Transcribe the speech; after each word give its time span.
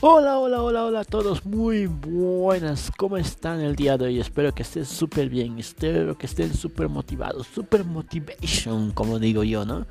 Hola, 0.00 0.38
hola, 0.38 0.62
hola, 0.62 0.84
hola 0.84 1.00
a 1.00 1.04
todos, 1.04 1.44
muy 1.44 1.86
buenas, 1.86 2.92
¿cómo 2.96 3.16
están 3.16 3.58
el 3.58 3.74
día 3.74 3.98
de 3.98 4.04
hoy? 4.04 4.20
Espero 4.20 4.54
que 4.54 4.62
estén 4.62 4.86
súper 4.86 5.28
bien, 5.28 5.58
espero 5.58 6.16
que 6.16 6.26
estén 6.26 6.54
súper 6.54 6.88
motivados, 6.88 7.48
súper 7.48 7.84
motivation, 7.84 8.92
como 8.92 9.18
digo 9.18 9.42
yo, 9.42 9.64
¿no? 9.64 9.88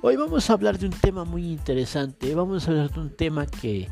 Hoy 0.00 0.14
vamos 0.14 0.48
a 0.48 0.52
hablar 0.52 0.78
de 0.78 0.86
un 0.86 0.92
tema 0.92 1.24
muy 1.24 1.44
interesante, 1.44 2.36
vamos 2.36 2.68
a 2.68 2.70
hablar 2.70 2.92
de 2.92 3.00
un 3.00 3.10
tema 3.16 3.46
que, 3.46 3.88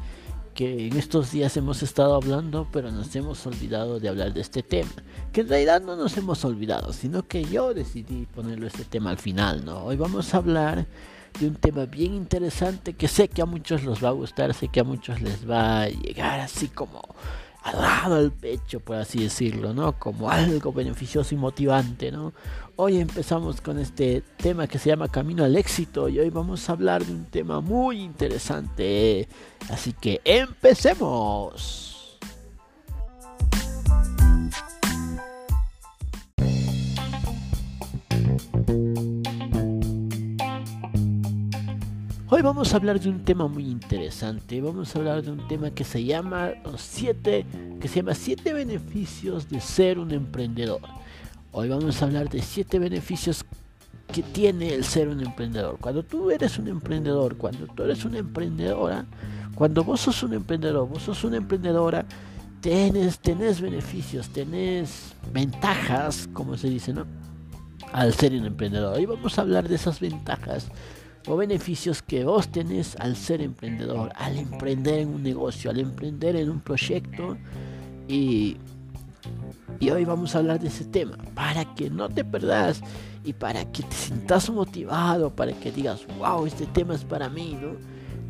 que 0.54 0.86
en 0.86 0.96
estos 0.96 1.32
días 1.32 1.56
hemos 1.56 1.82
estado 1.82 2.14
hablando, 2.14 2.68
pero 2.72 2.92
nos 2.92 3.16
hemos 3.16 3.44
olvidado 3.44 3.98
de 3.98 4.08
hablar 4.08 4.32
de 4.34 4.40
este 4.40 4.62
tema. 4.62 4.92
Que 5.32 5.40
en 5.40 5.48
realidad 5.48 5.82
no 5.82 5.96
nos 5.96 6.16
hemos 6.16 6.44
olvidado, 6.44 6.92
sino 6.92 7.26
que 7.26 7.42
yo 7.42 7.74
decidí 7.74 8.26
ponerlo 8.26 8.68
este 8.68 8.84
tema 8.84 9.10
al 9.10 9.18
final, 9.18 9.64
¿no? 9.64 9.82
Hoy 9.84 9.96
vamos 9.96 10.32
a 10.32 10.36
hablar 10.36 10.86
de 11.38 11.48
un 11.48 11.56
tema 11.56 11.86
bien 11.86 12.14
interesante 12.14 12.94
que 12.94 13.08
sé 13.08 13.28
que 13.28 13.42
a 13.42 13.46
muchos 13.46 13.84
les 13.84 14.02
va 14.02 14.08
a 14.08 14.12
gustar, 14.12 14.54
sé 14.54 14.68
que 14.68 14.80
a 14.80 14.84
muchos 14.84 15.20
les 15.20 15.48
va 15.48 15.82
a 15.82 15.88
llegar 15.88 16.40
así 16.40 16.68
como 16.68 17.02
al 17.64 17.80
lado 17.80 18.16
al 18.16 18.30
pecho, 18.30 18.80
por 18.80 18.96
así 18.96 19.22
decirlo, 19.22 19.72
¿no? 19.72 19.98
Como 19.98 20.30
algo 20.30 20.72
beneficioso 20.72 21.34
y 21.34 21.38
motivante, 21.38 22.12
¿no? 22.12 22.34
Hoy 22.76 22.98
empezamos 22.98 23.60
con 23.60 23.78
este 23.78 24.22
tema 24.36 24.66
que 24.66 24.78
se 24.78 24.90
llama 24.90 25.08
Camino 25.08 25.44
al 25.44 25.56
éxito 25.56 26.08
y 26.08 26.18
hoy 26.18 26.28
vamos 26.28 26.68
a 26.68 26.72
hablar 26.72 27.04
de 27.04 27.12
un 27.12 27.24
tema 27.24 27.60
muy 27.60 28.02
interesante. 28.02 29.28
Así 29.70 29.94
que 29.94 30.20
empecemos. 30.24 32.03
Vamos 42.44 42.74
a 42.74 42.76
hablar 42.76 43.00
de 43.00 43.08
un 43.08 43.24
tema 43.24 43.48
muy 43.48 43.66
interesante. 43.66 44.60
Vamos 44.60 44.94
a 44.94 44.98
hablar 44.98 45.22
de 45.22 45.30
un 45.30 45.48
tema 45.48 45.70
que 45.70 45.82
se 45.82 46.04
llama 46.04 46.50
siete, 46.76 47.46
que 47.80 47.88
se 47.88 47.96
llama 47.96 48.14
siete 48.14 48.52
beneficios 48.52 49.48
de 49.48 49.60
ser 49.60 49.98
un 49.98 50.12
emprendedor. 50.12 50.82
Hoy 51.52 51.70
vamos 51.70 52.00
a 52.00 52.04
hablar 52.04 52.28
de 52.28 52.42
siete 52.42 52.78
beneficios 52.78 53.46
que 54.12 54.22
tiene 54.22 54.74
el 54.74 54.84
ser 54.84 55.08
un 55.08 55.22
emprendedor. 55.22 55.78
Cuando 55.80 56.02
tú 56.02 56.30
eres 56.30 56.58
un 56.58 56.68
emprendedor, 56.68 57.38
cuando 57.38 57.66
tú 57.66 57.82
eres 57.82 58.04
una 58.04 58.18
emprendedora, 58.18 59.06
cuando 59.54 59.82
vos 59.82 60.02
sos 60.02 60.22
un 60.22 60.34
emprendedor, 60.34 60.86
vos 60.86 61.02
sos 61.02 61.24
una 61.24 61.38
emprendedora, 61.38 62.04
tenés, 62.60 63.20
tenés 63.20 63.62
beneficios, 63.62 64.28
tenés 64.28 65.14
ventajas, 65.32 66.28
como 66.34 66.58
se 66.58 66.68
dice, 66.68 66.92
¿no? 66.92 67.06
Al 67.92 68.12
ser 68.12 68.34
un 68.34 68.44
emprendedor. 68.44 68.98
Hoy 68.98 69.06
vamos 69.06 69.38
a 69.38 69.42
hablar 69.42 69.66
de 69.66 69.76
esas 69.76 69.98
ventajas 69.98 70.68
o 71.26 71.36
beneficios 71.36 72.02
que 72.02 72.24
vos 72.24 72.48
tenés 72.48 72.96
al 73.00 73.16
ser 73.16 73.40
emprendedor, 73.40 74.12
al 74.16 74.36
emprender 74.36 75.00
en 75.00 75.08
un 75.08 75.22
negocio, 75.22 75.70
al 75.70 75.80
emprender 75.80 76.36
en 76.36 76.50
un 76.50 76.60
proyecto. 76.60 77.36
Y, 78.08 78.56
y 79.80 79.90
hoy 79.90 80.04
vamos 80.04 80.34
a 80.34 80.38
hablar 80.38 80.60
de 80.60 80.68
ese 80.68 80.84
tema, 80.84 81.16
para 81.34 81.74
que 81.74 81.88
no 81.88 82.08
te 82.08 82.24
perdas 82.24 82.82
y 83.24 83.32
para 83.32 83.64
que 83.72 83.82
te 83.82 83.94
sientas 83.94 84.50
motivado, 84.50 85.30
para 85.30 85.52
que 85.52 85.72
digas, 85.72 86.06
wow, 86.18 86.46
este 86.46 86.66
tema 86.66 86.94
es 86.94 87.04
para 87.04 87.28
mí, 87.30 87.56
¿no? 87.60 87.72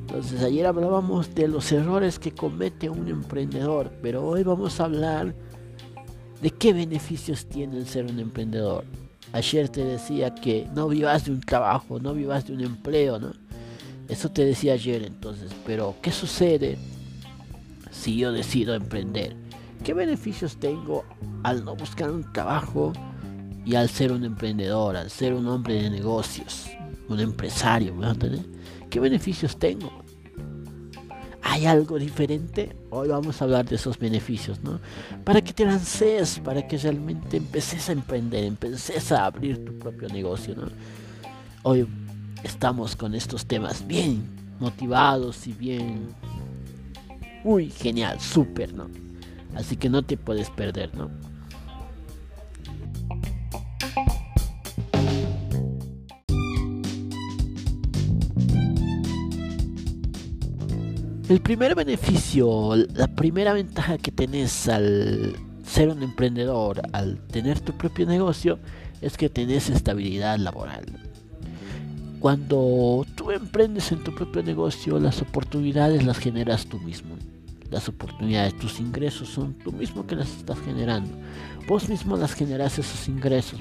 Entonces 0.01 0.43
ayer 0.43 0.67
hablábamos 0.67 1.35
de 1.35 1.49
los 1.49 1.73
errores 1.73 2.19
que 2.19 2.33
comete 2.33 2.91
un 2.91 3.09
emprendedor, 3.09 3.91
pero 4.03 4.25
hoy 4.25 4.43
vamos 4.43 4.79
a 4.79 4.85
hablar 4.85 5.35
de 6.41 6.51
qué 6.51 6.73
beneficios 6.73 7.47
tiene 7.47 7.79
el 7.79 7.87
ser 7.87 8.05
un 8.05 8.21
emprendedor. 8.21 8.85
Ayer 9.35 9.69
te 9.69 9.85
decía 9.85 10.33
que 10.33 10.69
no 10.77 10.87
vivas 10.87 11.25
de 11.25 11.33
un 11.33 11.41
trabajo, 11.41 11.99
no 11.99 12.15
vivas 12.15 12.47
de 12.47 12.53
un 12.53 12.61
empleo, 12.61 13.19
¿no? 13.19 13.33
Eso 14.09 14.31
te 14.31 14.45
decía 14.45 14.75
ayer 14.75 15.03
entonces, 15.03 15.51
pero 15.67 15.97
¿qué 16.01 16.13
sucede 16.13 16.79
si 17.91 18.17
yo 18.17 18.31
decido 18.31 18.75
emprender? 18.77 19.35
¿Qué 19.83 19.93
beneficios 19.93 20.59
tengo 20.59 21.05
al 21.43 21.65
no 21.65 21.75
buscar 21.75 22.13
un 22.13 22.33
trabajo 22.33 22.93
y 23.65 23.75
al 23.75 23.89
ser 23.89 24.13
un 24.13 24.25
emprendedor, 24.25 24.97
al 24.97 25.11
ser 25.11 25.35
un 25.35 25.49
hombre 25.49 25.83
de 25.83 25.91
negocios, 25.91 26.67
un 27.09 27.19
empresario, 27.19 27.93
¿me? 27.93 28.07
¿Qué 28.89 29.01
beneficios 29.01 29.59
tengo? 29.59 30.04
Hay 31.47 31.67
algo 31.67 31.99
diferente, 31.99 32.75
hoy 32.89 33.09
vamos 33.09 33.41
a 33.41 33.45
hablar 33.45 33.67
de 33.67 33.77
esos 33.77 33.99
beneficios, 33.99 34.65
¿no? 34.65 34.81
Para 35.25 35.43
que 35.43 35.53
te 35.53 35.67
lances, 35.67 36.41
para 36.41 36.67
que 36.67 36.79
realmente 36.79 37.37
empeces 37.37 37.91
a 37.91 37.93
emprender, 37.93 38.45
empeces 38.45 39.13
a 39.13 39.27
abrir 39.27 39.63
tu 39.63 39.79
propio 39.79 40.09
negocio, 40.09 40.55
¿no? 40.57 40.69
Hoy 41.63 41.87
estamos 42.43 42.97
con 42.97 43.15
estos 43.15 43.45
temas 43.45 43.87
bien 43.87 44.25
motivados 44.59 45.47
y 45.47 45.53
bien... 45.53 46.09
Uy, 47.45 47.69
genial, 47.71 48.19
súper, 48.21 48.73
¿no? 48.73 48.89
Así 49.55 49.77
que 49.77 49.91
no 49.91 50.03
te 50.03 50.17
puedes 50.17 50.49
perder, 50.49 50.95
¿no? 50.97 51.11
El 61.35 61.41
primer 61.41 61.75
beneficio, 61.75 62.77
la 62.95 63.09
primera 63.09 63.53
ventaja 63.53 63.99
que 63.99 64.13
tenés 64.13 64.69
al 64.69 65.35
ser 65.67 65.89
un 65.89 66.01
emprendedor, 66.05 66.81
al 66.93 67.19
tener 67.27 67.59
tu 67.59 67.73
propio 67.73 68.07
negocio, 68.07 68.61
es 69.01 69.17
que 69.17 69.29
tenés 69.29 69.69
estabilidad 69.69 70.39
laboral. 70.39 70.85
Cuando 72.21 73.05
tú 73.17 73.33
emprendes 73.33 73.91
en 73.91 74.05
tu 74.05 74.15
propio 74.15 74.45
negocio, 74.45 75.01
las 75.01 75.23
oportunidades 75.23 76.07
las 76.07 76.19
generas 76.19 76.67
tú 76.67 76.79
mismo. 76.79 77.17
Las 77.69 77.89
oportunidades, 77.89 78.57
tus 78.57 78.79
ingresos 78.79 79.29
son 79.29 79.55
tú 79.55 79.73
mismo 79.73 80.07
que 80.07 80.15
las 80.15 80.29
estás 80.37 80.61
generando. 80.61 81.11
Vos 81.67 81.89
mismo 81.89 82.17
las 82.17 82.35
generas 82.35 82.79
esos 82.79 83.09
ingresos. 83.09 83.59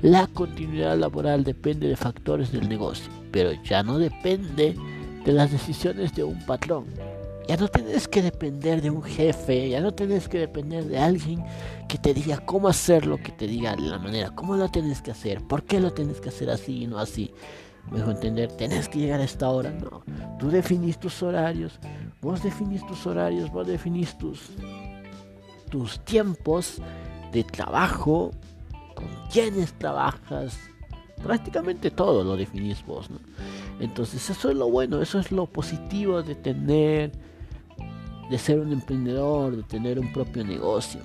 La 0.00 0.28
continuidad 0.28 0.96
laboral 0.96 1.42
depende 1.42 1.88
de 1.88 1.96
factores 1.96 2.52
del 2.52 2.68
negocio, 2.68 3.10
pero 3.32 3.50
ya 3.64 3.82
no 3.82 3.98
depende 3.98 4.76
de 5.28 5.34
las 5.34 5.52
decisiones 5.52 6.14
de 6.14 6.24
un 6.24 6.38
patrón. 6.46 6.86
Ya 7.46 7.58
no 7.58 7.68
tienes 7.68 8.08
que 8.08 8.22
depender 8.22 8.80
de 8.80 8.88
un 8.88 9.02
jefe, 9.02 9.68
ya 9.68 9.78
no 9.82 9.92
tienes 9.92 10.26
que 10.26 10.38
depender 10.38 10.84
de 10.84 10.98
alguien 10.98 11.44
que 11.86 11.98
te 11.98 12.14
diga 12.14 12.38
cómo 12.38 12.66
hacerlo, 12.66 13.18
que 13.18 13.32
te 13.32 13.46
diga 13.46 13.76
la 13.76 13.98
manera, 13.98 14.30
cómo 14.30 14.56
lo 14.56 14.70
tienes 14.70 15.02
que 15.02 15.10
hacer, 15.10 15.42
por 15.46 15.64
qué 15.64 15.80
lo 15.80 15.92
tienes 15.92 16.22
que 16.22 16.30
hacer 16.30 16.48
así 16.48 16.84
y 16.84 16.86
no 16.86 16.98
así. 16.98 17.30
Mejor 17.90 18.14
entender, 18.14 18.50
tenés 18.52 18.88
que 18.88 19.00
llegar 19.00 19.20
a 19.20 19.24
esta 19.24 19.50
hora, 19.50 19.70
no. 19.70 20.02
Tú 20.38 20.48
definís 20.48 20.98
tus 20.98 21.22
horarios, 21.22 21.78
vos 22.22 22.42
definís 22.42 22.86
tus 22.86 23.06
horarios, 23.06 23.50
vos 23.50 23.66
definís 23.66 24.16
tus, 24.16 24.48
tus 25.70 26.02
tiempos 26.06 26.80
de 27.32 27.44
trabajo, 27.44 28.30
con 28.94 29.08
quiénes 29.30 29.74
trabajas, 29.74 30.58
prácticamente 31.18 31.90
todo 31.90 32.24
lo 32.24 32.36
definís 32.36 32.84
vos, 32.84 33.10
¿no? 33.10 33.18
Entonces 33.80 34.28
eso 34.30 34.50
es 34.50 34.56
lo 34.56 34.70
bueno, 34.70 35.00
eso 35.00 35.18
es 35.18 35.30
lo 35.30 35.46
positivo 35.46 36.22
de 36.22 36.34
tener, 36.34 37.12
de 38.30 38.38
ser 38.38 38.60
un 38.60 38.72
emprendedor, 38.72 39.56
de 39.56 39.62
tener 39.62 39.98
un 39.98 40.12
propio 40.12 40.44
negocio, 40.44 41.00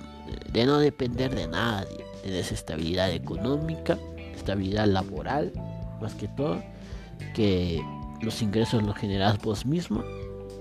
de, 0.51 0.65
no 0.65 0.79
depender 0.79 1.33
de 1.33 1.47
nadie, 1.47 2.05
de 2.23 2.39
esa 2.39 2.53
estabilidad 2.53 3.11
económica, 3.11 3.97
estabilidad 4.33 4.87
laboral, 4.87 5.51
más 6.01 6.15
que 6.15 6.27
todo, 6.29 6.63
que 7.35 7.81
los 8.21 8.41
ingresos 8.41 8.83
los 8.83 8.95
generas 8.95 9.37
vos 9.39 9.65
mismo 9.65 10.03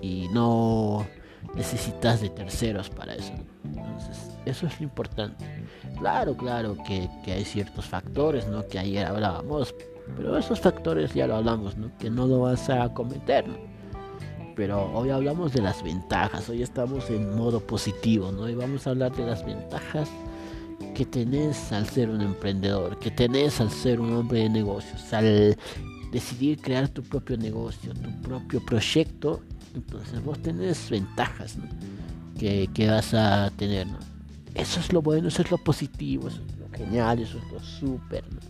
y 0.02 0.28
no 0.32 1.06
necesitas 1.54 2.20
de 2.20 2.30
terceros 2.30 2.90
para 2.90 3.14
eso. 3.14 3.32
Entonces, 3.64 4.30
eso 4.44 4.66
es 4.66 4.80
lo 4.80 4.84
importante. 4.84 5.44
Claro, 5.98 6.36
claro 6.36 6.76
que, 6.86 7.08
que 7.24 7.32
hay 7.32 7.44
ciertos 7.44 7.84
factores, 7.84 8.46
¿no? 8.48 8.66
Que 8.66 8.78
ayer 8.78 9.06
hablábamos, 9.06 9.74
pero 10.16 10.36
esos 10.36 10.60
factores 10.60 11.14
ya 11.14 11.26
lo 11.26 11.36
hablamos, 11.36 11.76
¿no? 11.76 11.90
Que 11.98 12.10
no 12.10 12.26
lo 12.26 12.40
vas 12.40 12.68
a 12.70 12.92
cometer, 12.92 13.44
Pero 14.56 14.92
hoy 14.92 15.10
hablamos 15.10 15.52
de 15.52 15.62
las 15.62 15.82
ventajas, 15.82 16.48
hoy 16.48 16.62
estamos 16.62 17.08
en 17.10 17.36
modo 17.36 17.60
positivo, 17.60 18.32
¿no? 18.32 18.48
Y 18.48 18.54
vamos 18.54 18.86
a 18.86 18.90
hablar 18.90 19.12
de 19.12 19.24
las 19.24 19.44
ventajas 19.44 20.08
que 20.94 21.06
tenés 21.06 21.72
al 21.72 21.86
ser 21.86 22.10
un 22.10 22.20
emprendedor, 22.20 22.98
que 22.98 23.10
tenés 23.10 23.60
al 23.60 23.70
ser 23.70 24.00
un 24.00 24.12
hombre 24.12 24.40
de 24.40 24.48
negocios, 24.50 25.12
al 25.12 25.56
decidir 26.10 26.60
crear 26.60 26.88
tu 26.88 27.02
propio 27.02 27.36
negocio, 27.38 27.94
tu 27.94 28.10
propio 28.20 28.64
proyecto, 28.64 29.40
entonces 29.74 30.22
vos 30.24 30.40
tenés 30.40 30.90
ventajas 30.90 31.56
que, 32.38 32.68
que, 32.74 32.88
vas 32.88 33.14
a 33.14 33.50
tener. 33.56 33.86
¿no? 33.86 33.98
Eso 34.54 34.80
es 34.80 34.92
lo 34.92 35.02
bueno, 35.02 35.28
eso 35.28 35.42
es 35.42 35.50
lo 35.50 35.58
positivo, 35.58 36.28
eso 36.28 36.40
es 36.46 36.58
lo 36.58 36.68
genial, 36.76 37.20
eso 37.20 37.38
es 37.38 37.52
lo 37.52 37.60
súper. 37.60 38.24
¿no? 38.32 38.40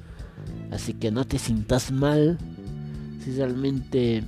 Así 0.75 0.95
que 0.95 1.11
no 1.11 1.25
te 1.27 1.39
sientas 1.39 1.93
mal 1.93 2.39
si 3.23 3.33
realmente 3.33 4.25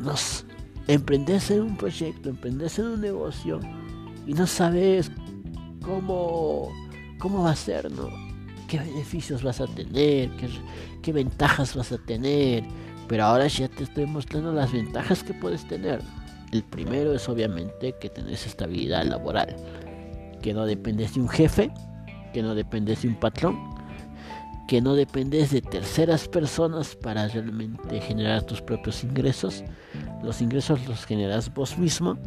nos 0.00 0.44
emprendes 0.86 1.50
en 1.50 1.62
un 1.62 1.76
proyecto, 1.76 2.28
emprendes 2.28 2.78
en 2.78 2.86
un 2.86 3.00
negocio 3.00 3.60
y 4.26 4.34
no 4.34 4.46
sabes 4.46 5.10
cómo, 5.82 6.70
cómo 7.18 7.44
va 7.44 7.52
a 7.52 7.56
ser, 7.56 7.90
¿no? 7.90 8.08
¿Qué 8.68 8.78
beneficios 8.78 9.42
vas 9.42 9.60
a 9.60 9.66
tener? 9.66 10.30
¿Qué, 10.36 10.48
¿Qué 11.00 11.12
ventajas 11.12 11.76
vas 11.76 11.92
a 11.92 11.98
tener? 11.98 12.64
Pero 13.08 13.24
ahora 13.24 13.46
ya 13.46 13.68
te 13.68 13.84
estoy 13.84 14.06
mostrando 14.06 14.52
las 14.52 14.72
ventajas 14.72 15.22
que 15.22 15.34
puedes 15.34 15.66
tener. 15.68 16.00
El 16.52 16.62
primero 16.64 17.14
es 17.14 17.28
obviamente 17.28 17.94
que 18.00 18.08
tenés 18.08 18.46
estabilidad 18.46 19.04
laboral, 19.04 19.54
que 20.42 20.54
no 20.54 20.66
dependes 20.66 21.14
de 21.14 21.20
un 21.20 21.28
jefe, 21.28 21.72
que 22.32 22.42
no 22.42 22.54
dependes 22.54 23.02
de 23.02 23.08
un 23.08 23.14
patrón, 23.16 23.58
que 24.68 24.80
no 24.80 24.94
dependes 24.94 25.50
de 25.50 25.62
terceras 25.62 26.28
personas 26.28 26.96
para 26.96 27.28
realmente 27.28 28.00
generar 28.00 28.42
tus 28.42 28.60
propios 28.60 29.04
ingresos. 29.04 29.64
Los 30.22 30.40
ingresos 30.40 30.86
los 30.86 31.04
generas 31.04 31.52
vos 31.54 31.78
mismo. 31.78 32.18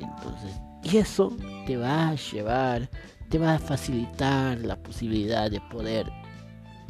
Entonces, 0.00 0.60
y 0.82 0.96
eso 0.96 1.32
te 1.66 1.76
va 1.76 2.08
a 2.08 2.14
llevar, 2.14 2.88
te 3.28 3.38
va 3.38 3.54
a 3.54 3.58
facilitar 3.58 4.58
la 4.58 4.76
posibilidad 4.76 5.50
de 5.50 5.60
poder 5.60 6.10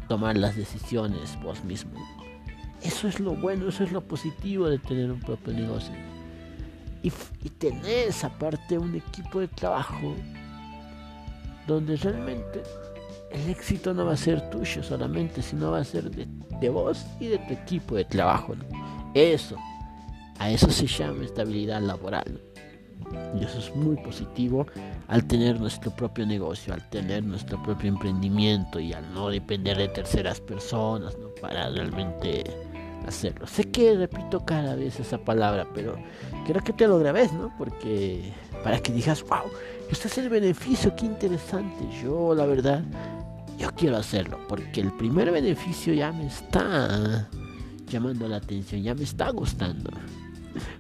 tomar 0.09 0.37
las 0.37 0.57
decisiones 0.57 1.39
vos 1.43 1.65
mismo. 1.65 1.93
Eso 2.83 3.09
es 3.09 3.21
lo 3.21 3.35
bueno, 3.35 3.69
eso 3.69 3.85
es 3.85 3.93
lo 3.93 4.01
positivo 4.01 4.69
de 4.69 4.79
tener 4.79 5.11
un 5.11 5.21
propio 5.21 5.53
negocio. 5.53 5.95
Y, 7.03 7.09
y 7.45 7.49
tenés 7.51 8.25
aparte 8.25 8.79
un 8.79 8.95
equipo 8.95 9.41
de 9.41 9.49
trabajo 9.49 10.15
donde 11.67 11.97
realmente 11.97 12.63
el 13.31 13.49
éxito 13.49 13.95
no 13.95 14.07
va 14.07 14.13
a 14.13 14.17
ser 14.17 14.51
tuyo 14.51 14.83
solamente, 14.83 15.41
sino 15.41 15.71
va 15.71 15.79
a 15.79 15.85
ser 15.85 16.11
de, 16.11 16.69
vos 16.69 17.07
y 17.21 17.29
de 17.29 17.39
tu 17.39 17.53
equipo 17.53 17.95
de 17.95 18.05
trabajo. 18.05 18.55
Eso, 19.15 19.57
a 20.39 20.51
eso 20.51 20.71
se 20.71 20.87
llama 20.87 21.25
estabilidad 21.25 21.81
laboral. 21.81 22.41
Y 23.39 23.45
eso 23.45 23.59
es 23.59 23.75
muy 23.75 23.97
positivo 23.97 24.67
al 25.09 25.25
tener 25.25 25.59
nuestro 25.59 25.91
propio 25.91 26.27
negocio, 26.27 26.75
al 26.75 26.89
tener 26.91 27.25
nuestro 27.25 27.61
propio 27.63 27.89
emprendimiento 27.89 28.79
y 28.79 28.93
al 28.93 29.13
no 29.15 29.31
depender 29.31 29.79
de 29.79 29.89
terceras 29.89 30.41
personas 30.41 31.17
¿no? 31.19 31.29
para 31.41 31.71
realmente 31.71 32.45
hacerlo. 33.07 33.47
Sé 33.47 33.71
que 33.71 33.95
repito 33.95 34.45
cada 34.45 34.75
vez 34.75 35.01
esa 35.01 35.19
palabra, 35.19 35.67
pero 35.75 35.97
quiero 36.45 36.63
que 36.63 36.73
te 36.73 36.87
lo 36.87 36.99
grabes, 36.99 37.33
¿no? 37.33 37.53
Porque 37.57 38.33
para 38.63 38.81
que 38.81 38.93
digas, 38.93 39.23
wow, 39.23 39.51
este 39.91 40.09
es 40.09 40.19
el 40.19 40.29
beneficio, 40.29 40.95
qué 40.97 41.07
interesante. 41.07 41.85
Yo, 42.03 42.35
la 42.35 42.47
verdad, 42.47 42.85
yo 43.59 43.71
quiero 43.75 43.97
hacerlo, 43.97 44.39
porque 44.49 44.81
el 44.81 44.93
primer 44.93 45.31
beneficio 45.31 45.93
ya 45.93 46.13
me 46.13 46.27
está 46.27 47.29
llamando 47.89 48.29
la 48.29 48.37
atención, 48.37 48.83
ya 48.83 48.95
me 48.95 49.03
está 49.03 49.31
gustando. 49.31 49.91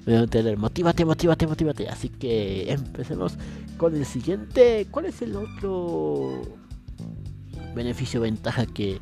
Me 0.05 0.17
a 0.17 0.27
tener, 0.27 0.57
motívate, 0.59 1.05
motívate, 1.05 1.47
motívate. 1.47 1.89
Así 1.89 2.09
que 2.09 2.73
empecemos 2.73 3.37
con 3.77 3.95
el 3.95 4.05
siguiente. 4.05 4.89
¿Cuál 4.91 5.07
es 5.07 5.23
el 5.23 5.37
otro 5.37 6.43
beneficio, 7.75 8.21
ventaja 8.21 8.67
que 8.67 9.01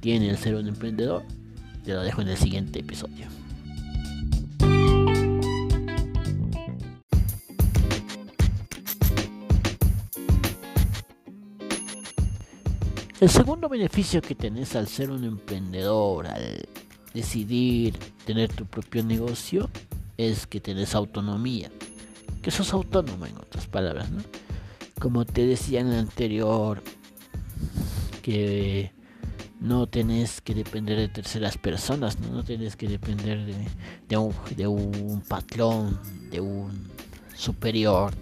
tiene 0.00 0.30
el 0.30 0.38
ser 0.38 0.54
un 0.54 0.68
emprendedor? 0.68 1.22
Te 1.86 1.94
lo 1.94 2.02
dejo 2.02 2.20
en 2.20 2.26
el 2.26 2.36
siguiente 2.36 2.80
episodio. 2.80 3.28
El 13.20 13.30
segundo 13.30 13.68
beneficio 13.68 14.20
que 14.20 14.34
tenés 14.34 14.74
al 14.74 14.88
ser 14.88 15.12
un 15.12 15.22
emprendedor, 15.22 16.26
al 16.26 16.68
decidir 17.14 17.96
tener 18.24 18.52
tu 18.52 18.66
propio 18.66 19.04
negocio, 19.04 19.70
es 20.16 20.48
que 20.48 20.60
tenés 20.60 20.96
autonomía. 20.96 21.70
Que 22.42 22.50
sos 22.50 22.72
autónomo 22.72 23.26
en 23.26 23.36
otras 23.36 23.68
palabras, 23.68 24.10
¿no? 24.10 24.22
Como 24.98 25.24
te 25.24 25.46
decía 25.46 25.82
en 25.82 25.86
el 25.86 26.00
anterior, 26.00 26.82
que 28.22 28.95
no 29.60 29.86
tenés 29.86 30.40
que 30.40 30.54
depender 30.54 30.98
de 30.98 31.08
terceras 31.08 31.56
personas, 31.56 32.18
no, 32.20 32.28
no 32.28 32.44
tenés 32.44 32.76
que 32.76 32.88
depender 32.88 33.44
de, 34.08 34.16
un, 34.16 34.34
de 34.54 34.66
un 34.66 35.22
patrón, 35.26 35.98
de 36.30 36.40
un 36.40 36.88
superior. 37.34 38.12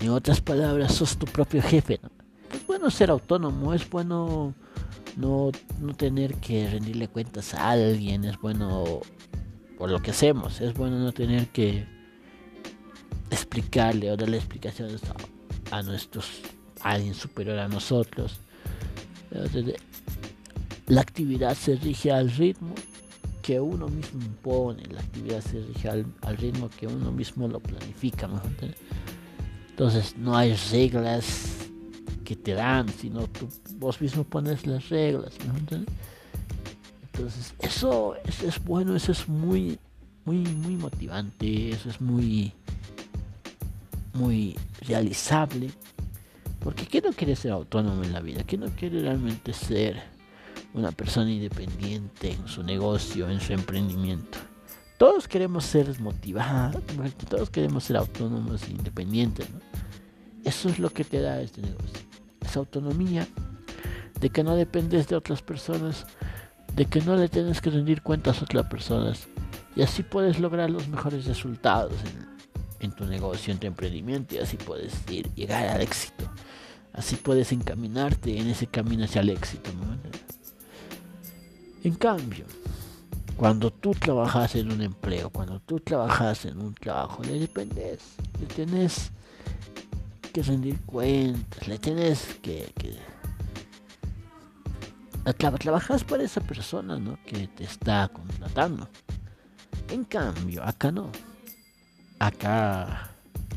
En 0.00 0.10
otras 0.10 0.40
palabras, 0.40 0.94
sos 0.94 1.16
tu 1.16 1.26
propio 1.26 1.62
jefe. 1.62 2.00
Es 2.52 2.66
bueno 2.66 2.90
ser 2.90 3.10
autónomo, 3.10 3.74
es 3.74 3.88
bueno 3.88 4.54
no, 5.16 5.50
no 5.80 5.94
tener 5.94 6.34
que 6.36 6.68
rendirle 6.70 7.08
cuentas 7.08 7.54
a 7.54 7.70
alguien, 7.70 8.24
es 8.24 8.38
bueno 8.38 9.00
por 9.78 9.90
lo 9.90 10.00
que 10.00 10.12
hacemos, 10.12 10.60
es 10.60 10.72
bueno 10.74 10.98
no 10.98 11.12
tener 11.12 11.48
que 11.48 11.86
explicarle 13.30 14.10
o 14.10 14.16
darle 14.16 14.36
explicaciones 14.36 15.02
a, 15.70 15.78
a 15.78 15.82
nuestros 15.82 16.42
a 16.80 16.90
alguien 16.92 17.14
superior 17.14 17.58
a 17.58 17.68
nosotros 17.68 18.40
la 20.86 21.00
actividad 21.00 21.54
se 21.54 21.76
rige 21.76 22.12
al 22.12 22.30
ritmo 22.30 22.74
que 23.42 23.60
uno 23.60 23.88
mismo 23.88 24.20
impone, 24.22 24.82
la 24.90 25.00
actividad 25.00 25.40
se 25.40 25.60
rige 25.60 25.88
al, 25.88 26.36
ritmo 26.36 26.68
que 26.68 26.86
uno 26.86 27.12
mismo 27.12 27.46
lo 27.48 27.60
planifica. 27.60 28.28
Entonces 29.70 30.16
no 30.16 30.36
hay 30.36 30.54
reglas 30.72 31.68
que 32.24 32.34
te 32.34 32.54
dan, 32.54 32.88
sino 32.88 33.28
tú 33.28 33.48
vos 33.78 34.00
mismo 34.00 34.24
pones 34.24 34.66
las 34.66 34.88
reglas. 34.88 35.34
Entonces 37.12 37.54
eso, 37.60 38.16
eso, 38.24 38.48
es 38.48 38.64
bueno, 38.64 38.96
eso 38.96 39.12
es 39.12 39.28
muy, 39.28 39.78
muy, 40.24 40.38
muy 40.38 40.76
motivante, 40.76 41.70
eso 41.70 41.88
es 41.88 42.00
muy, 42.00 42.52
muy 44.12 44.56
realizable. 44.80 45.70
Porque 46.60 46.84
¿quién 46.86 47.04
no 47.04 47.12
quiere 47.12 47.36
ser 47.36 47.52
autónomo 47.52 48.02
en 48.02 48.12
la 48.12 48.20
vida? 48.20 48.42
¿Quién 48.44 48.62
no 48.62 48.68
quiere 48.70 49.02
realmente 49.02 49.52
ser 49.52 50.15
una 50.76 50.92
persona 50.92 51.30
independiente 51.30 52.32
en 52.32 52.46
su 52.46 52.62
negocio, 52.62 53.28
en 53.30 53.40
su 53.40 53.54
emprendimiento. 53.54 54.38
Todos 54.98 55.26
queremos 55.26 55.64
ser 55.64 55.98
motivados, 56.00 56.82
todos 57.28 57.50
queremos 57.50 57.84
ser 57.84 57.96
autónomos 57.96 58.62
e 58.64 58.72
independientes. 58.72 59.48
Eso 60.44 60.68
es 60.68 60.78
lo 60.78 60.90
que 60.90 61.04
te 61.04 61.20
da 61.20 61.40
este 61.40 61.62
negocio. 61.62 62.06
Esa 62.40 62.60
autonomía 62.60 63.26
de 64.20 64.30
que 64.30 64.44
no 64.44 64.54
dependes 64.54 65.08
de 65.08 65.16
otras 65.16 65.42
personas, 65.42 66.06
de 66.74 66.84
que 66.84 67.00
no 67.00 67.16
le 67.16 67.28
tienes 67.28 67.60
que 67.60 67.70
rendir 67.70 68.02
cuentas 68.02 68.40
a 68.40 68.44
otras 68.44 68.66
personas. 68.66 69.26
Y 69.74 69.82
así 69.82 70.02
puedes 70.02 70.38
lograr 70.38 70.70
los 70.70 70.88
mejores 70.88 71.24
resultados 71.24 71.94
en, 72.80 72.92
tu 72.92 73.06
negocio, 73.06 73.52
en 73.52 73.58
tu 73.58 73.66
emprendimiento, 73.66 74.34
y 74.34 74.38
así 74.38 74.56
puedes 74.58 74.94
ir, 75.10 75.32
llegar 75.34 75.66
al 75.68 75.80
éxito. 75.80 76.30
Así 76.92 77.16
puedes 77.16 77.52
encaminarte 77.52 78.38
en 78.38 78.48
ese 78.48 78.66
camino 78.66 79.04
hacia 79.04 79.20
el 79.22 79.30
éxito. 79.30 79.70
En 81.86 81.94
cambio, 81.94 82.46
cuando 83.36 83.70
tú 83.70 83.92
trabajas 83.92 84.56
en 84.56 84.72
un 84.72 84.82
empleo, 84.82 85.30
cuando 85.30 85.60
tú 85.60 85.78
trabajas 85.78 86.44
en 86.44 86.60
un 86.60 86.74
trabajo, 86.74 87.22
le 87.22 87.38
dependes, 87.38 88.00
le 88.40 88.46
tienes 88.46 89.12
que 90.32 90.42
rendir 90.42 90.80
cuentas, 90.80 91.68
le 91.68 91.78
tienes 91.78 92.40
que, 92.42 92.72
que 92.76 92.98
trabajas 95.60 96.02
para 96.02 96.24
esa 96.24 96.40
persona 96.40 96.98
¿no? 96.98 97.20
que 97.24 97.46
te 97.46 97.62
está 97.62 98.08
contratando. 98.08 98.88
En 99.88 100.02
cambio, 100.02 100.64
acá 100.64 100.90
no. 100.90 101.12
Acá, 102.18 103.10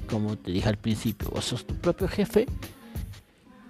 como 0.07 0.38
te 0.38 0.51
dije 0.51 0.69
al 0.69 0.77
principio, 0.77 1.31
vos 1.31 1.45
sos 1.45 1.65
tu 1.65 1.74
propio 1.74 2.07
jefe 2.07 2.45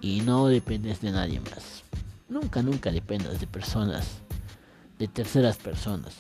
y 0.02 0.20
no 0.20 0.48
dependes 0.48 1.00
de 1.00 1.12
nadie 1.12 1.40
más. 1.40 1.86
Nunca, 2.28 2.62
nunca 2.62 2.92
dependas 2.92 3.40
de 3.40 3.48
personas 3.48 4.20
de 5.00 5.08
terceras 5.08 5.58
personas. 5.58 6.14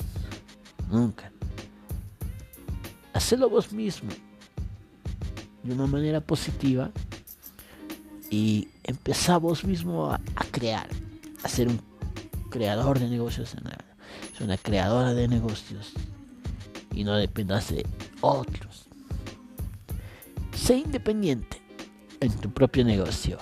Nunca. 0.89 1.31
Hacelo 3.13 3.49
vos 3.49 3.71
mismo 3.71 4.09
de 5.63 5.73
una 5.73 5.85
manera 5.85 6.21
positiva 6.21 6.91
y 8.31 8.69
empezá 8.83 9.37
vos 9.37 9.63
mismo 9.65 10.11
a, 10.11 10.19
crear, 10.51 10.87
a 11.43 11.49
ser 11.49 11.67
un 11.67 11.81
creador 12.49 12.99
de 12.99 13.09
negocios, 13.09 13.53
es 14.33 14.41
una 14.41 14.57
creadora 14.57 15.13
de 15.13 15.27
negocios 15.27 15.91
y 16.93 17.03
no 17.03 17.15
dependas 17.15 17.69
de 17.69 17.85
otros. 18.21 18.85
Sé 20.55 20.77
independiente 20.77 21.61
en 22.19 22.31
tu 22.33 22.51
propio 22.51 22.83
negocio 22.83 23.37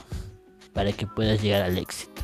para 0.74 0.92
que 0.92 1.08
puedas 1.08 1.42
llegar 1.42 1.64
al 1.64 1.78
éxito. 1.78 2.17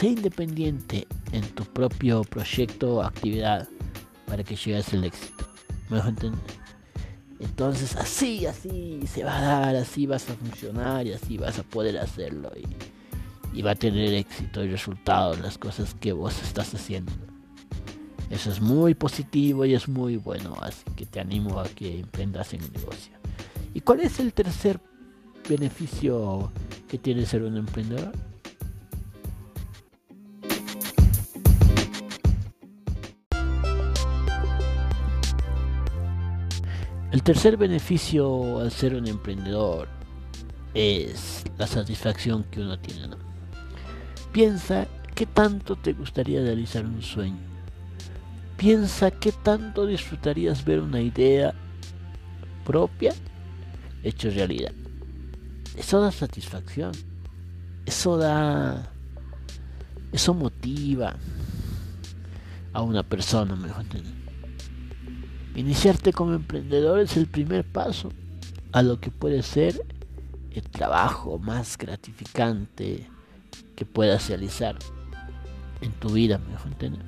Sé 0.00 0.06
independiente 0.06 1.06
en 1.30 1.42
tu 1.50 1.62
propio 1.62 2.22
proyecto 2.22 2.94
o 2.94 3.02
actividad 3.02 3.68
para 4.26 4.42
que 4.42 4.56
llegues 4.56 4.94
al 4.94 5.04
éxito. 5.04 5.46
¿Me 5.90 5.96
dejo 5.96 6.08
entender? 6.08 6.40
Entonces 7.38 7.94
así, 7.96 8.46
así 8.46 9.02
se 9.06 9.24
va 9.24 9.36
a 9.36 9.42
dar, 9.42 9.76
así 9.76 10.06
vas 10.06 10.26
a 10.30 10.32
funcionar 10.36 11.06
y 11.06 11.12
así 11.12 11.36
vas 11.36 11.58
a 11.58 11.64
poder 11.64 11.98
hacerlo 11.98 12.50
y, 12.56 13.58
y 13.58 13.60
va 13.60 13.72
a 13.72 13.74
tener 13.74 14.14
éxito 14.14 14.64
y 14.64 14.70
resultado 14.70 15.34
en 15.34 15.42
las 15.42 15.58
cosas 15.58 15.92
que 15.92 16.14
vos 16.14 16.42
estás 16.42 16.72
haciendo. 16.72 17.12
Eso 18.30 18.50
es 18.50 18.62
muy 18.62 18.94
positivo 18.94 19.66
y 19.66 19.74
es 19.74 19.86
muy 19.86 20.16
bueno, 20.16 20.56
así 20.62 20.82
que 20.96 21.04
te 21.04 21.20
animo 21.20 21.60
a 21.60 21.68
que 21.68 22.00
emprendas 22.00 22.54
en 22.54 22.62
el 22.62 22.72
negocio. 22.72 23.12
¿Y 23.74 23.82
cuál 23.82 24.00
es 24.00 24.18
el 24.18 24.32
tercer 24.32 24.80
beneficio 25.46 26.50
que 26.88 26.96
tiene 26.96 27.26
ser 27.26 27.42
un 27.42 27.58
emprendedor? 27.58 28.29
El 37.10 37.24
tercer 37.24 37.56
beneficio 37.56 38.60
al 38.60 38.70
ser 38.70 38.94
un 38.94 39.08
emprendedor 39.08 39.88
es 40.74 41.42
la 41.58 41.66
satisfacción 41.66 42.44
que 42.44 42.60
uno 42.60 42.78
tiene. 42.78 43.16
Piensa 44.30 44.86
qué 45.16 45.26
tanto 45.26 45.74
te 45.74 45.92
gustaría 45.92 46.40
realizar 46.40 46.84
un 46.84 47.02
sueño. 47.02 47.40
Piensa 48.56 49.10
qué 49.10 49.32
tanto 49.32 49.86
disfrutarías 49.86 50.64
ver 50.64 50.78
una 50.78 51.00
idea 51.00 51.52
propia 52.64 53.12
hecho 54.04 54.30
realidad. 54.30 54.72
Eso 55.76 56.00
da 56.00 56.12
satisfacción. 56.12 56.92
Eso 57.86 58.18
da... 58.18 58.88
Eso 60.12 60.32
motiva 60.32 61.16
a 62.72 62.82
una 62.82 63.02
persona, 63.02 63.56
mejor 63.56 63.84
Iniciarte 65.54 66.12
como 66.12 66.34
emprendedor 66.34 67.00
es 67.00 67.16
el 67.16 67.26
primer 67.26 67.64
paso 67.64 68.10
a 68.72 68.82
lo 68.82 69.00
que 69.00 69.10
puede 69.10 69.42
ser 69.42 69.80
el 70.52 70.62
trabajo 70.62 71.38
más 71.38 71.76
gratificante 71.76 73.08
que 73.76 73.84
puedas 73.84 74.28
realizar 74.28 74.76
en 75.80 75.92
tu 75.92 76.10
vida, 76.10 76.38
mejor 76.38 76.72
entender. 76.72 77.02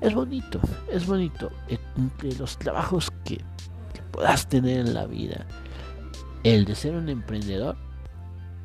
Es 0.00 0.14
bonito, 0.14 0.60
es 0.90 1.06
bonito. 1.06 1.50
Entre 1.96 2.34
los 2.36 2.58
trabajos 2.58 3.10
que, 3.24 3.36
que 3.36 4.02
puedas 4.10 4.48
tener 4.48 4.80
en 4.80 4.94
la 4.94 5.06
vida, 5.06 5.46
el 6.42 6.64
de 6.64 6.74
ser 6.74 6.94
un 6.94 7.08
emprendedor 7.08 7.76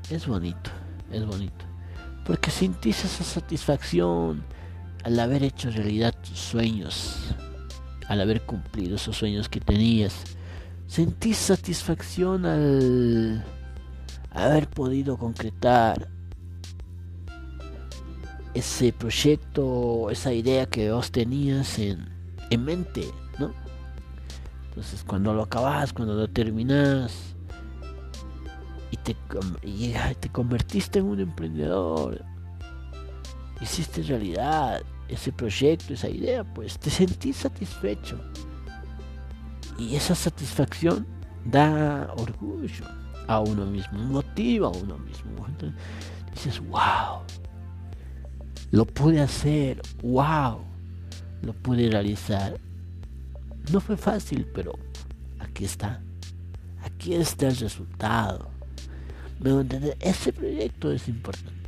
es 0.09 0.25
bonito, 0.27 0.71
es 1.11 1.25
bonito. 1.25 1.65
Porque 2.25 2.51
sentís 2.51 3.05
esa 3.05 3.23
satisfacción 3.23 4.43
al 5.03 5.19
haber 5.19 5.43
hecho 5.43 5.69
realidad 5.69 6.13
tus 6.21 6.39
sueños, 6.39 7.35
al 8.07 8.21
haber 8.21 8.41
cumplido 8.41 8.95
esos 8.95 9.17
sueños 9.17 9.49
que 9.49 9.59
tenías. 9.59 10.23
Sentís 10.87 11.37
satisfacción 11.37 12.45
al 12.45 13.43
haber 14.31 14.69
podido 14.69 15.17
concretar 15.17 16.07
ese 18.53 18.93
proyecto, 18.93 20.09
esa 20.09 20.33
idea 20.33 20.65
que 20.65 20.91
vos 20.91 21.11
tenías 21.11 21.77
en, 21.79 22.07
en 22.49 22.63
mente, 22.63 23.05
¿no? 23.37 23.53
Entonces 24.69 25.03
cuando 25.03 25.33
lo 25.33 25.43
acabas, 25.43 25.91
cuando 25.91 26.15
lo 26.15 26.27
terminas 26.29 27.35
y 28.91 28.97
te, 28.97 29.15
y 29.63 29.93
te 30.19 30.29
convertiste 30.29 30.99
en 30.99 31.05
un 31.05 31.19
emprendedor, 31.19 32.23
hiciste 33.61 34.01
realidad 34.03 34.81
ese 35.09 35.31
proyecto, 35.31 35.93
esa 35.93 36.09
idea, 36.09 36.43
pues 36.43 36.77
te 36.79 36.89
sentís 36.89 37.37
satisfecho. 37.37 38.19
Y 39.77 39.95
esa 39.95 40.15
satisfacción 40.15 41.05
da 41.45 42.11
orgullo 42.17 42.85
a 43.27 43.39
uno 43.39 43.65
mismo, 43.65 43.99
motiva 43.99 44.67
a 44.67 44.71
uno 44.71 44.97
mismo. 44.97 45.45
Entonces, 45.47 45.79
dices, 46.33 46.59
wow, 46.67 47.21
lo 48.71 48.85
pude 48.85 49.21
hacer, 49.21 49.81
wow, 50.01 50.59
lo 51.41 51.53
pude 51.53 51.89
realizar. 51.89 52.59
No 53.71 53.79
fue 53.79 53.97
fácil, 53.97 54.47
pero 54.53 54.73
aquí 55.39 55.65
está. 55.65 56.01
Aquí 56.83 57.13
está 57.13 57.47
el 57.47 57.57
resultado. 57.57 58.49
Ese 59.99 60.33
proyecto 60.33 60.91
es 60.91 61.07
importante. 61.07 61.66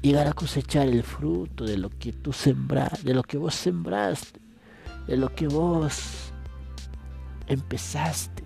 Llegar 0.00 0.28
a 0.28 0.32
cosechar 0.32 0.86
el 0.86 1.02
fruto 1.02 1.64
de 1.64 1.76
lo 1.76 1.90
que 1.90 2.12
tú 2.12 2.32
sembraste, 2.32 3.02
de 3.02 3.14
lo 3.14 3.24
que 3.24 3.36
vos 3.36 3.54
sembraste, 3.54 4.40
de 5.08 5.16
lo 5.16 5.34
que 5.34 5.48
vos 5.48 6.32
empezaste. 7.48 8.44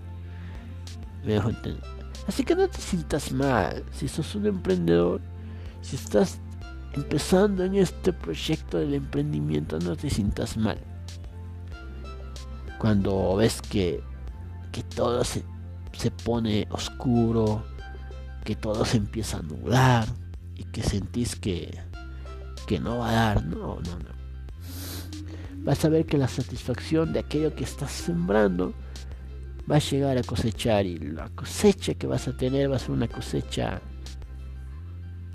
Así 2.27 2.43
que 2.45 2.57
no 2.57 2.67
te 2.69 2.79
sientas 2.79 3.33
mal 3.33 3.85
si 3.93 4.09
sos 4.09 4.35
un 4.35 4.47
emprendedor, 4.47 5.21
si 5.83 5.97
estás 5.97 6.41
empezando 6.95 7.65
en 7.65 7.77
este 7.77 8.13
proyecto 8.13 8.79
del 8.79 8.95
emprendimiento, 8.95 9.79
no 9.79 9.95
te 9.95 10.09
sientas 10.09 10.57
mal. 10.57 10.79
Cuando 12.79 13.37
ves 13.37 13.61
que, 13.61 14.03
que 14.73 14.83
todo 14.83 15.23
se, 15.23 15.45
se 15.93 16.11
pone 16.11 16.67
oscuro, 16.71 17.63
que 18.43 18.57
todo 18.57 18.85
se 18.85 18.97
empieza 18.97 19.39
a 19.39 19.43
nublar 19.43 20.07
que 20.65 20.83
sentís 20.83 21.37
que, 21.37 21.79
que 22.67 22.79
no 22.79 22.99
va 22.99 23.11
a 23.11 23.13
dar, 23.13 23.45
no, 23.45 23.81
no, 23.81 23.99
no. 23.99 24.13
Vas 25.65 25.85
a 25.85 25.89
ver 25.89 26.07
que 26.07 26.19
la 26.19 26.29
satisfacción 26.29 27.13
de 27.13 27.21
aquello 27.21 27.55
que 27.55 27.65
estás 27.65 27.93
sembrando 27.93 28.75
va 29.71 29.77
a 29.77 29.79
llegar 29.79 30.19
a 30.19 30.23
cosechar 30.23 30.87
y 30.87 30.99
la 30.99 31.29
cosecha 31.31 31.95
que 31.95 32.07
vas 32.07 32.27
a 32.27 32.37
tener 32.37 32.71
va 32.71 32.77
a 32.77 32.81
ser 32.81 32.91
una 32.91 33.09
cosecha 33.09 33.81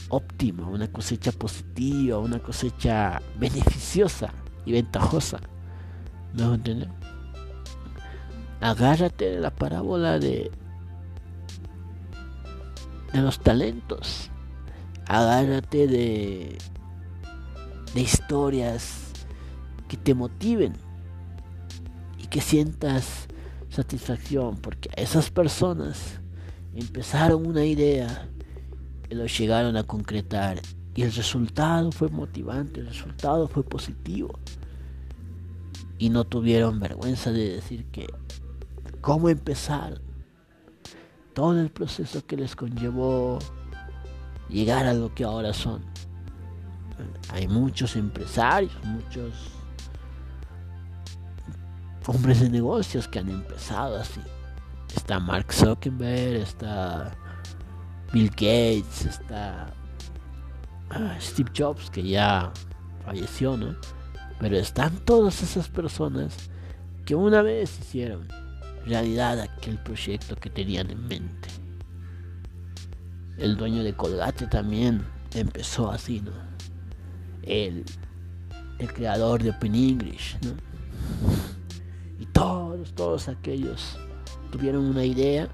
óptima, 0.09 0.67
una 0.67 0.91
cosecha 0.91 1.31
positiva, 1.31 2.19
una 2.19 2.39
cosecha 2.39 3.21
beneficiosa 3.39 4.33
y 4.65 4.73
ventajosa. 4.73 5.39
¿Me 6.33 6.43
entender? 6.43 6.89
Agárrate 8.59 9.31
de 9.31 9.39
la 9.39 9.51
parábola 9.51 10.19
de, 10.19 10.51
de 13.13 13.21
los 13.21 13.39
talentos. 13.39 14.29
Agárrate 15.07 15.87
de, 15.87 16.57
de 17.93 18.01
historias 18.01 19.11
que 19.87 19.97
te 19.97 20.13
motiven 20.13 20.73
y 22.17 22.27
que 22.27 22.41
sientas 22.41 23.27
satisfacción 23.69 24.57
porque 24.57 24.89
esas 24.95 25.29
personas 25.29 26.19
empezaron 26.73 27.45
una 27.45 27.63
idea 27.63 28.27
lo 29.15 29.25
llegaron 29.25 29.77
a 29.77 29.83
concretar 29.83 30.61
y 30.95 31.03
el 31.03 31.13
resultado 31.13 31.91
fue 31.91 32.09
motivante, 32.09 32.79
el 32.79 32.87
resultado 32.87 33.47
fue 33.47 33.63
positivo. 33.63 34.39
Y 35.99 36.09
no 36.09 36.23
tuvieron 36.23 36.79
vergüenza 36.79 37.31
de 37.31 37.53
decir 37.53 37.85
que 37.85 38.07
cómo 39.01 39.29
empezar 39.29 40.01
todo 41.33 41.59
el 41.59 41.69
proceso 41.69 42.25
que 42.25 42.35
les 42.35 42.55
conllevó 42.55 43.39
llegar 44.49 44.85
a 44.85 44.93
lo 44.93 45.13
que 45.13 45.23
ahora 45.23 45.53
son. 45.53 45.83
Hay 47.29 47.47
muchos 47.47 47.95
empresarios, 47.95 48.73
muchos 48.83 49.33
hombres 52.07 52.39
de 52.39 52.49
negocios 52.49 53.07
que 53.07 53.19
han 53.19 53.29
empezado 53.29 53.97
así. 53.97 54.21
Está 54.95 55.19
Mark 55.19 55.51
Zuckerberg, 55.51 56.41
está 56.41 57.15
Bill 58.13 58.29
Gates, 58.29 59.05
está 59.05 59.67
ah, 60.89 61.17
Steve 61.19 61.51
Jobs, 61.55 61.89
que 61.89 62.03
ya 62.03 62.51
falleció, 63.05 63.57
¿no? 63.57 63.75
Pero 64.39 64.57
están 64.57 64.97
todas 64.99 65.43
esas 65.43 65.67
personas 65.67 66.49
que 67.05 67.15
una 67.15 67.41
vez 67.41 67.77
hicieron 67.79 68.27
realidad 68.85 69.39
aquel 69.39 69.77
proyecto 69.79 70.35
que 70.35 70.49
tenían 70.49 70.89
en 70.89 71.07
mente. 71.07 71.49
El 73.37 73.55
dueño 73.55 73.83
de 73.83 73.93
Colgate 73.93 74.47
también 74.47 75.05
empezó 75.33 75.91
así, 75.91 76.21
¿no? 76.21 76.31
El, 77.43 77.85
el 78.79 78.93
creador 78.93 79.43
de 79.43 79.51
Open 79.51 79.75
English, 79.75 80.37
¿no? 80.41 80.51
Y 82.19 82.25
todos, 82.27 82.93
todos 82.95 83.27
aquellos 83.27 83.97
tuvieron 84.51 84.85
una 84.85 85.03
idea 85.03 85.47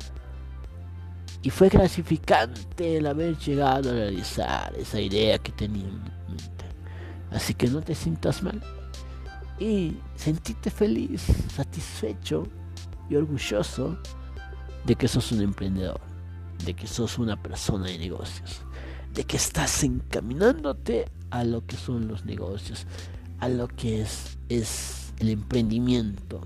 y 1.41 1.49
fue 1.49 1.67
gratificante 1.67 2.97
el 2.97 3.05
haber 3.05 3.37
llegado 3.37 3.89
a 3.89 3.93
realizar 3.93 4.73
esa 4.77 5.01
idea 5.01 5.37
que 5.37 5.51
tenía 5.51 5.85
en 5.85 6.01
mente. 6.01 6.65
Así 7.31 7.53
que 7.53 7.67
no 7.67 7.81
te 7.81 7.93
sientas 7.93 8.41
mal. 8.41 8.61
Y 9.59 9.97
sentite 10.15 10.71
feliz, 10.71 11.21
satisfecho 11.53 12.47
y 13.09 13.15
orgulloso 13.15 13.97
de 14.85 14.95
que 14.95 15.07
sos 15.07 15.31
un 15.33 15.41
emprendedor, 15.41 15.99
de 16.65 16.73
que 16.73 16.87
sos 16.87 17.17
una 17.19 17.41
persona 17.41 17.87
de 17.87 17.97
negocios, 17.97 18.61
de 19.13 19.23
que 19.25 19.37
estás 19.37 19.83
encaminándote 19.83 21.05
a 21.29 21.43
lo 21.43 21.65
que 21.65 21.75
son 21.75 22.07
los 22.07 22.25
negocios, 22.25 22.85
a 23.39 23.49
lo 23.49 23.67
que 23.67 24.01
es, 24.01 24.37
es 24.49 25.13
el 25.19 25.29
emprendimiento 25.29 26.41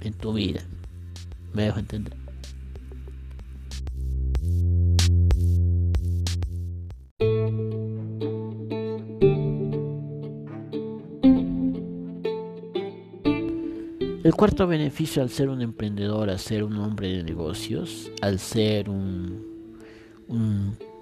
en 0.00 0.14
tu 0.14 0.32
vida. 0.32 0.62
¿Me 1.52 1.64
dejo 1.64 1.78
entender? 1.78 2.16
El 14.22 14.34
cuarto 14.34 14.66
beneficio 14.66 15.22
al 15.22 15.30
ser 15.30 15.48
un 15.48 15.60
emprendedor, 15.60 16.30
al 16.30 16.38
ser 16.38 16.62
un 16.62 16.76
hombre 16.76 17.08
de 17.08 17.24
negocios, 17.24 18.12
al 18.22 18.38
ser 18.38 18.88
un, 18.88 19.49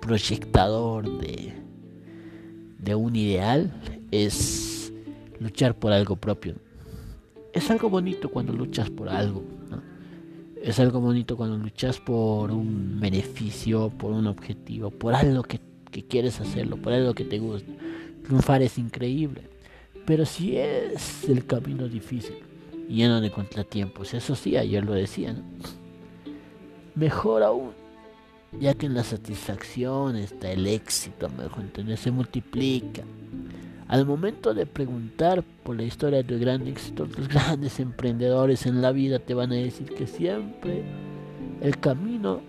proyectador 0.01 1.19
de, 1.19 1.53
de 2.79 2.95
un 2.95 3.17
ideal, 3.17 3.73
es 4.11 4.93
luchar 5.41 5.75
por 5.75 5.93
algo 5.93 6.17
propio. 6.17 6.55
es 7.53 7.71
algo 7.71 7.91
bonito 7.91 8.31
cuando 8.31 8.53
luchas 8.53 8.91
por 8.91 9.09
algo. 9.09 9.43
Es 10.63 10.81
algo 10.81 11.01
bonito 11.01 11.37
cuando 11.37 11.57
luchas 11.57 11.99
por 12.01 12.51
un 12.51 12.99
beneficio, 13.01 13.91
por 13.91 14.13
un 14.13 14.27
objetivo, 14.27 14.91
por 14.91 15.15
algo 15.15 15.43
que, 15.43 15.61
que 15.91 16.05
quieres 16.05 16.41
hacerlo, 16.41 16.77
por 16.77 16.93
algo 16.93 17.15
que 17.15 17.25
te 17.25 17.39
gusta. 17.39 17.71
Triunfar 18.25 18.63
es 18.63 18.77
increíble. 18.77 19.43
Pero 20.05 20.25
si 20.25 20.57
es 20.57 21.29
el 21.29 21.47
camino 21.47 21.87
difícil, 21.87 22.37
lleno 22.89 23.21
de 23.21 23.31
contratiempos, 23.31 24.15
eso 24.15 24.35
sí, 24.35 24.57
ayer 24.57 24.85
lo 24.85 24.95
decía, 24.95 25.37
mejor 26.95 27.43
aún, 27.43 27.71
ya 28.59 28.75
que 28.75 28.87
en 28.87 28.95
la 28.95 29.05
satisfacción 29.05 30.17
está 30.17 30.51
el 30.51 30.67
éxito, 30.67 31.29
mejor 31.29 31.65
entender, 31.65 31.99
se 31.99 32.11
multiplica. 32.11 33.03
Al 33.89 34.05
momento 34.05 34.55
de 34.55 34.67
preguntar 34.67 35.43
por 35.63 35.77
la 35.77 35.83
historia 35.83 36.23
de 36.23 36.39
gran 36.39 36.67
éxito, 36.67 37.07
los 37.07 37.29
grandes 37.29 37.81
emprendedores 37.81 38.67
en 38.67 38.83
la 38.83 38.93
vida 38.93 39.19
te 39.19 39.35
van 39.35 39.53
a 39.53 39.57
decir 39.57 39.87
que 39.95 40.07
siempre 40.07 40.85
el 41.61 41.79
camino 41.79 42.41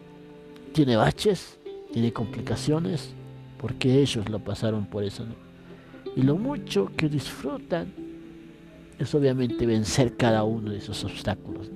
tiene 0.73 0.95
baches, 0.95 1.57
tiene 1.91 2.13
complicaciones, 2.13 3.13
porque 3.57 4.01
ellos 4.01 4.29
lo 4.29 4.39
pasaron 4.39 4.85
por 4.85 5.03
eso. 5.03 5.25
Y 6.15 6.23
lo 6.23 6.37
mucho 6.37 6.91
que 6.95 7.09
disfrutan 7.09 7.93
es 8.97 9.15
obviamente 9.15 9.65
vencer 9.65 10.17
cada 10.17 10.43
uno 10.43 10.71
de 10.71 10.77
esos 10.77 11.03
obstáculos. 11.03 11.69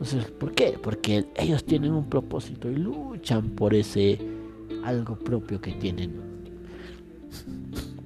Entonces, 0.00 0.26
¿por 0.30 0.52
qué? 0.52 0.78
Porque 0.80 1.26
ellos 1.34 1.64
tienen 1.64 1.92
un 1.92 2.08
propósito 2.08 2.70
y 2.70 2.76
luchan 2.76 3.50
por 3.50 3.74
ese 3.74 4.16
algo 4.84 5.18
propio 5.18 5.60
que 5.60 5.72
tienen. 5.72 6.14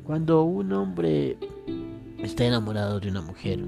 Cuando 0.02 0.42
un 0.44 0.72
hombre 0.72 1.36
está 2.22 2.46
enamorado 2.46 2.98
de 2.98 3.10
una 3.10 3.20
mujer, 3.20 3.62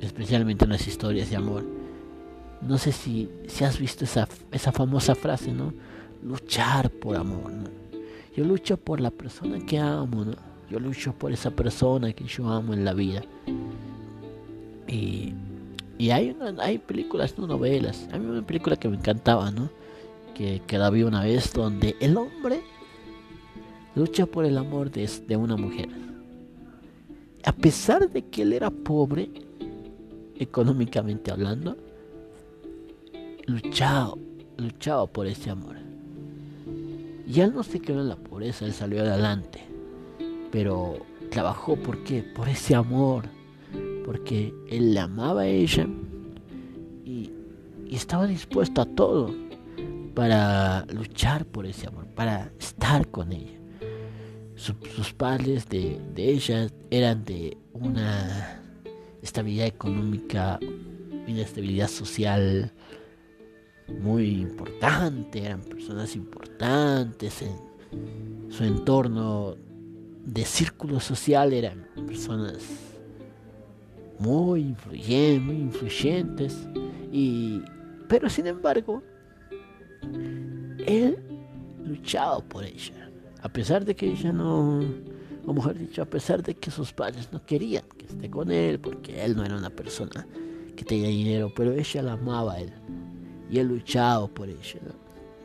especialmente 0.00 0.66
en 0.66 0.70
las 0.70 0.86
historias 0.86 1.30
de 1.30 1.36
amor, 1.36 1.64
no 2.62 2.78
sé 2.78 2.92
si, 2.92 3.28
si 3.48 3.64
has 3.64 3.80
visto 3.80 4.04
esa, 4.04 4.28
esa 4.52 4.70
famosa 4.70 5.16
frase, 5.16 5.52
¿no? 5.52 5.74
Luchar 6.22 6.90
por 6.90 7.16
amor. 7.16 7.52
Yo 8.36 8.44
lucho 8.44 8.76
por 8.76 9.00
la 9.00 9.10
persona 9.10 9.58
que 9.66 9.80
amo, 9.80 10.24
¿no? 10.24 10.36
Yo 10.70 10.78
lucho 10.78 11.12
por 11.12 11.32
esa 11.32 11.50
persona 11.50 12.12
que 12.12 12.22
yo 12.24 12.48
amo 12.48 12.72
en 12.72 12.84
la 12.84 12.94
vida. 12.94 13.22
Y 14.86 15.34
y 15.98 16.10
hay, 16.10 16.36
hay 16.60 16.78
películas, 16.78 17.36
no 17.36 17.46
novelas. 17.48 18.08
A 18.12 18.18
mí 18.18 18.26
una 18.26 18.46
película 18.46 18.76
que 18.76 18.88
me 18.88 18.96
encantaba, 18.96 19.50
¿no? 19.50 19.68
Que, 20.34 20.62
que 20.64 20.78
la 20.78 20.90
vi 20.90 21.02
una 21.02 21.24
vez 21.24 21.52
donde 21.52 21.96
el 21.98 22.16
hombre 22.16 22.60
lucha 23.96 24.24
por 24.26 24.44
el 24.44 24.56
amor 24.56 24.92
de, 24.92 25.10
de 25.26 25.36
una 25.36 25.56
mujer. 25.56 25.88
A 27.44 27.52
pesar 27.52 28.08
de 28.08 28.22
que 28.26 28.42
él 28.42 28.52
era 28.52 28.70
pobre, 28.70 29.28
económicamente 30.36 31.32
hablando, 31.32 31.76
luchaba, 33.46 34.14
luchaba 34.56 35.06
por 35.08 35.26
ese 35.26 35.50
amor. 35.50 35.76
Y 37.26 37.40
él 37.40 37.52
no 37.52 37.64
se 37.64 37.80
quedó 37.80 38.00
en 38.00 38.08
la 38.08 38.16
pobreza, 38.16 38.64
él 38.64 38.72
salió 38.72 39.00
adelante. 39.00 39.64
Pero 40.52 41.04
trabajó 41.30 41.74
por 41.74 42.04
qué? 42.04 42.22
Por 42.22 42.48
ese 42.48 42.76
amor 42.76 43.37
porque 44.08 44.54
él 44.70 44.94
la 44.94 45.02
amaba 45.02 45.42
a 45.42 45.46
ella 45.46 45.86
y, 47.04 47.30
estaba 47.90 48.26
dispuesto 48.26 48.80
a 48.80 48.86
todo 48.86 49.34
para 50.14 50.86
luchar 50.86 51.44
por 51.44 51.66
ese 51.66 51.88
amor, 51.88 52.06
para 52.14 52.50
estar 52.58 53.06
con 53.08 53.32
ella. 53.32 53.58
sus 54.56 55.12
padres 55.12 55.68
de, 55.68 56.00
de 56.14 56.30
ella 56.30 56.68
eran 56.90 57.22
de 57.26 57.58
una 57.74 58.62
estabilidad 59.20 59.66
económica, 59.66 60.58
una 61.28 61.42
estabilidad 61.42 61.88
social 61.88 62.72
muy 64.00 64.40
importante, 64.40 65.44
eran 65.44 65.60
personas 65.60 66.16
importantes 66.16 67.42
en 67.42 68.50
su 68.50 68.64
entorno 68.64 69.54
de 70.24 70.46
círculo 70.46 70.98
social, 70.98 71.52
eran 71.52 71.86
personas 72.06 72.88
muy 74.18 74.60
influyentes, 74.60 75.42
muy 75.42 75.56
influyentes, 75.56 76.56
y, 77.12 77.62
pero 78.08 78.28
sin 78.28 78.46
embargo, 78.46 79.02
él 80.86 81.18
luchaba 81.84 82.40
por 82.40 82.64
ella, 82.64 83.10
a 83.42 83.48
pesar 83.48 83.84
de 83.84 83.94
que 83.94 84.10
ella 84.10 84.32
no, 84.32 84.80
o 85.46 85.52
mejor 85.52 85.78
dicho, 85.78 86.02
a 86.02 86.06
pesar 86.06 86.42
de 86.42 86.54
que 86.54 86.70
sus 86.70 86.92
padres 86.92 87.28
no 87.32 87.44
querían 87.44 87.84
que 87.96 88.06
esté 88.06 88.28
con 88.30 88.50
él, 88.50 88.78
porque 88.80 89.24
él 89.24 89.36
no 89.36 89.44
era 89.44 89.56
una 89.56 89.70
persona 89.70 90.26
que 90.76 90.84
tenía 90.84 91.08
dinero, 91.08 91.52
pero 91.54 91.72
ella 91.72 92.02
la 92.02 92.12
amaba 92.12 92.54
a 92.54 92.60
él, 92.60 92.72
y 93.50 93.58
él 93.58 93.68
luchaba 93.68 94.26
por 94.28 94.48
ella. 94.48 94.80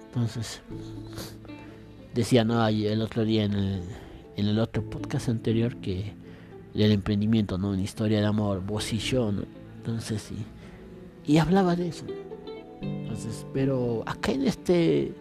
Entonces, 0.07 0.61
decía, 2.13 2.43
no, 2.43 2.67
el 2.67 3.01
otro 3.01 3.23
día 3.23 3.45
en 3.45 3.53
el, 3.53 3.81
en 4.35 4.47
el 4.47 4.59
otro 4.59 4.87
podcast 4.87 5.29
anterior 5.29 5.75
que 5.77 6.13
del 6.73 6.91
emprendimiento, 6.91 7.57
¿no? 7.57 7.69
Una 7.69 7.81
historia 7.81 8.19
de 8.19 8.25
amor, 8.25 8.61
vos 8.65 8.91
y 8.93 8.97
yo. 8.97 9.31
Entonces 9.77 10.21
sí. 10.21 10.35
Y 11.25 11.37
hablaba 11.37 11.75
de 11.75 11.89
eso. 11.89 12.05
Entonces, 12.81 13.45
pero 13.53 14.03
acá 14.05 14.31
en 14.31 14.43
este 14.47 15.13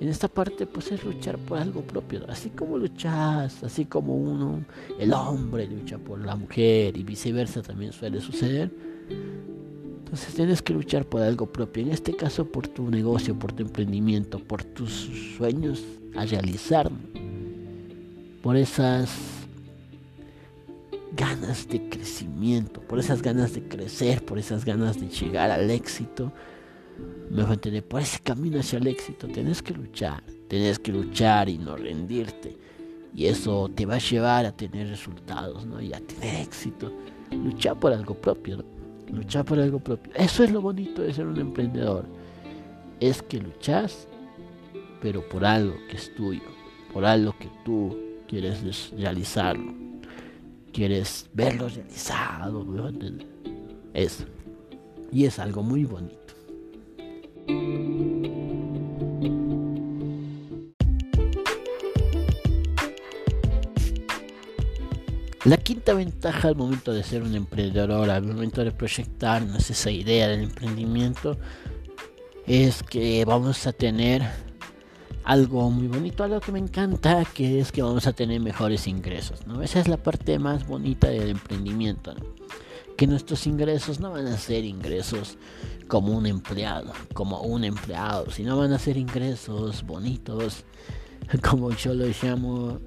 en 0.00 0.08
esta 0.08 0.28
parte 0.28 0.66
pues 0.66 0.90
es 0.92 1.04
luchar 1.04 1.36
por 1.38 1.58
algo 1.58 1.82
propio, 1.82 2.24
así 2.28 2.48
como 2.48 2.78
luchas, 2.78 3.62
así 3.62 3.84
como 3.84 4.16
uno, 4.16 4.64
el 4.98 5.12
hombre 5.12 5.66
lucha 5.66 5.98
por 5.98 6.24
la 6.24 6.36
mujer 6.36 6.96
y 6.96 7.02
viceversa 7.02 7.60
también 7.60 7.92
suele 7.92 8.18
suceder. 8.22 8.70
Entonces 9.98 10.34
tienes 10.34 10.62
que 10.62 10.72
luchar 10.72 11.04
por 11.04 11.20
algo 11.20 11.46
propio, 11.46 11.82
en 11.82 11.90
este 11.90 12.16
caso 12.16 12.46
por 12.46 12.66
tu 12.66 12.90
negocio, 12.90 13.38
por 13.38 13.52
tu 13.52 13.62
emprendimiento, 13.62 14.38
por 14.38 14.64
tus 14.64 15.10
sueños 15.36 15.84
a 16.16 16.24
realizar, 16.24 16.90
por 18.42 18.56
esas 18.56 19.39
ganas 21.12 21.68
de 21.68 21.88
crecimiento, 21.88 22.80
por 22.80 22.98
esas 22.98 23.22
ganas 23.22 23.54
de 23.54 23.62
crecer, 23.62 24.24
por 24.24 24.38
esas 24.38 24.64
ganas 24.64 25.00
de 25.00 25.08
llegar 25.08 25.50
al 25.50 25.70
éxito. 25.70 26.32
Me 27.30 27.42
voy 27.42 27.52
a 27.52 27.54
entender, 27.54 27.84
por 27.84 28.00
ese 28.00 28.20
camino 28.20 28.60
hacia 28.60 28.78
el 28.78 28.86
éxito 28.86 29.26
tenés 29.28 29.62
que 29.62 29.72
luchar, 29.72 30.22
tenés 30.48 30.78
que 30.78 30.92
luchar 30.92 31.48
y 31.48 31.58
no 31.58 31.76
rendirte. 31.76 32.56
Y 33.14 33.26
eso 33.26 33.68
te 33.74 33.86
va 33.86 33.96
a 33.96 33.98
llevar 33.98 34.46
a 34.46 34.52
tener 34.52 34.88
resultados, 34.88 35.66
¿no? 35.66 35.80
Y 35.80 35.92
a 35.92 36.00
tener 36.00 36.42
éxito. 36.42 36.92
Luchar 37.32 37.78
por 37.78 37.92
algo 37.92 38.14
propio. 38.14 38.64
Luchar 39.12 39.44
por 39.44 39.58
algo 39.58 39.80
propio. 39.80 40.12
Eso 40.14 40.44
es 40.44 40.52
lo 40.52 40.60
bonito 40.60 41.02
de 41.02 41.12
ser 41.12 41.26
un 41.26 41.40
emprendedor. 41.40 42.06
Es 43.00 43.22
que 43.22 43.40
luchas, 43.40 44.06
pero 45.00 45.28
por 45.28 45.44
algo 45.44 45.74
que 45.88 45.96
es 45.96 46.14
tuyo, 46.14 46.42
por 46.92 47.04
algo 47.04 47.34
que 47.36 47.48
tú 47.64 47.96
quieres 48.28 48.92
realizarlo 48.96 49.89
quieres 50.80 51.28
verlo 51.34 51.68
realizado, 51.68 52.64
eso. 53.92 54.24
Y 55.12 55.26
es 55.26 55.38
algo 55.38 55.62
muy 55.62 55.84
bonito. 55.84 56.16
La 65.44 65.58
quinta 65.58 65.92
ventaja 65.92 66.48
al 66.48 66.56
momento 66.56 66.94
de 66.94 67.02
ser 67.02 67.24
un 67.24 67.34
emprendedor, 67.34 68.08
al 68.08 68.22
momento 68.22 68.64
de 68.64 68.72
proyectarnos 68.72 69.68
esa 69.68 69.90
idea 69.90 70.28
del 70.28 70.44
emprendimiento, 70.44 71.36
es 72.46 72.82
que 72.82 73.22
vamos 73.26 73.66
a 73.66 73.74
tener 73.74 74.22
algo 75.30 75.70
muy 75.70 75.86
bonito, 75.86 76.24
algo 76.24 76.40
que 76.40 76.50
me 76.50 76.58
encanta, 76.58 77.24
que 77.24 77.60
es 77.60 77.70
que 77.70 77.82
vamos 77.82 78.08
a 78.08 78.12
tener 78.12 78.40
mejores 78.40 78.88
ingresos, 78.88 79.46
¿no? 79.46 79.62
Esa 79.62 79.78
es 79.78 79.86
la 79.86 79.96
parte 79.96 80.40
más 80.40 80.66
bonita 80.66 81.06
del 81.06 81.30
emprendimiento, 81.30 82.16
Que 82.96 83.06
nuestros 83.06 83.46
ingresos 83.46 84.00
no 84.00 84.10
van 84.10 84.26
a 84.26 84.36
ser 84.36 84.64
ingresos 84.64 85.38
como 85.86 86.18
un 86.18 86.26
empleado, 86.26 86.92
como 87.14 87.42
un 87.42 87.62
empleado, 87.62 88.28
sino 88.32 88.58
van 88.58 88.72
a 88.72 88.80
ser 88.80 88.96
ingresos 88.96 89.86
bonitos, 89.86 90.64
como 91.48 91.70
yo 91.70 91.94
lo 91.94 92.06
llamo, 92.20 92.80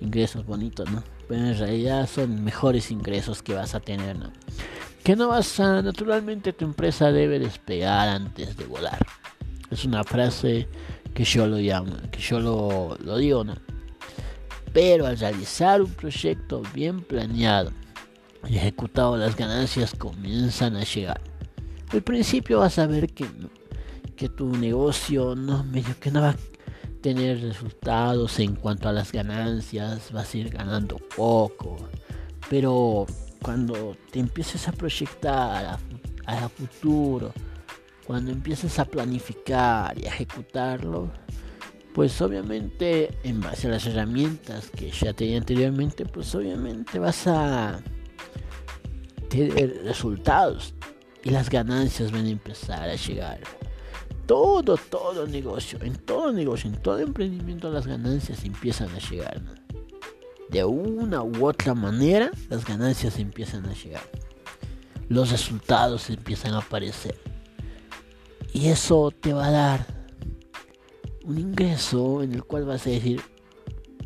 ingresos 0.00 0.46
bonitos, 0.46 0.88
¿no? 0.88 1.02
Pero 1.26 1.46
en 1.48 1.58
realidad 1.58 2.08
son 2.08 2.44
mejores 2.44 2.92
ingresos 2.92 3.42
que 3.42 3.54
vas 3.54 3.74
a 3.74 3.80
tener, 3.80 4.16
¿no? 4.16 4.32
Que 5.02 5.16
no 5.16 5.26
vas 5.26 5.58
a, 5.58 5.82
naturalmente 5.82 6.52
tu 6.52 6.64
empresa 6.64 7.10
debe 7.10 7.40
despegar 7.40 8.08
antes 8.08 8.56
de 8.56 8.66
volar. 8.66 9.04
Es 9.68 9.84
una 9.84 10.04
frase 10.04 10.68
que 11.14 11.24
yo 11.24 11.46
lo 11.46 11.58
llamo, 11.58 11.94
que 12.10 12.20
yo 12.20 12.40
lo, 12.40 12.96
lo 13.04 13.18
digo, 13.18 13.44
¿no? 13.44 13.54
Pero 14.72 15.06
al 15.06 15.18
realizar 15.18 15.82
un 15.82 15.90
proyecto 15.90 16.62
bien 16.74 17.02
planeado 17.02 17.72
y 18.48 18.56
ejecutado, 18.56 19.16
las 19.16 19.36
ganancias 19.36 19.94
comienzan 19.94 20.76
a 20.76 20.84
llegar. 20.84 21.20
Al 21.90 22.02
principio 22.02 22.60
vas 22.60 22.78
a 22.78 22.86
ver 22.86 23.12
que, 23.12 23.26
que 24.16 24.28
tu 24.28 24.56
negocio 24.56 25.34
no, 25.36 25.62
medio 25.64 25.98
que 26.00 26.10
no 26.10 26.22
va 26.22 26.30
a 26.30 26.36
tener 27.02 27.42
resultados 27.42 28.38
en 28.38 28.54
cuanto 28.54 28.88
a 28.88 28.92
las 28.92 29.12
ganancias, 29.12 30.10
vas 30.12 30.32
a 30.32 30.38
ir 30.38 30.48
ganando 30.48 30.96
poco. 31.14 31.76
Pero 32.48 33.06
cuando 33.42 33.96
te 34.10 34.20
empieces 34.20 34.68
a 34.68 34.72
proyectar 34.72 35.78
a, 36.26 36.48
futuro, 36.48 37.32
cuando 38.06 38.30
empieces 38.30 38.78
a 38.78 38.84
planificar 38.84 39.98
y 39.98 40.06
a 40.06 40.08
ejecutarlo, 40.08 41.10
pues 41.94 42.20
obviamente 42.22 43.10
en 43.22 43.40
base 43.40 43.68
a 43.68 43.70
las 43.70 43.86
herramientas 43.86 44.70
que 44.70 44.90
ya 44.90 45.12
tenía 45.12 45.38
anteriormente, 45.38 46.06
pues 46.06 46.34
obviamente 46.34 46.98
vas 46.98 47.26
a 47.26 47.82
tener 49.28 49.82
resultados 49.84 50.74
y 51.22 51.30
las 51.30 51.50
ganancias 51.50 52.10
van 52.10 52.26
a 52.26 52.30
empezar 52.30 52.88
a 52.88 52.96
llegar. 52.96 53.40
Todo, 54.26 54.76
todo 54.76 55.26
negocio, 55.26 55.78
en 55.82 55.96
todo 55.96 56.32
negocio, 56.32 56.70
en 56.70 56.80
todo 56.80 56.98
emprendimiento 56.98 57.70
las 57.70 57.86
ganancias 57.86 58.44
empiezan 58.44 58.88
a 58.90 58.98
llegar. 58.98 59.42
De 60.48 60.64
una 60.64 61.22
u 61.22 61.46
otra 61.46 61.74
manera 61.74 62.30
las 62.48 62.64
ganancias 62.64 63.18
empiezan 63.18 63.66
a 63.66 63.74
llegar. 63.74 64.02
Los 65.08 65.30
resultados 65.30 66.08
empiezan 66.08 66.54
a 66.54 66.58
aparecer. 66.58 67.16
Y 68.52 68.68
eso 68.68 69.10
te 69.10 69.32
va 69.32 69.46
a 69.46 69.50
dar 69.50 69.86
un 71.24 71.38
ingreso 71.38 72.22
en 72.22 72.34
el 72.34 72.44
cual 72.44 72.64
vas 72.64 72.86
a 72.86 72.90
decir, 72.90 73.20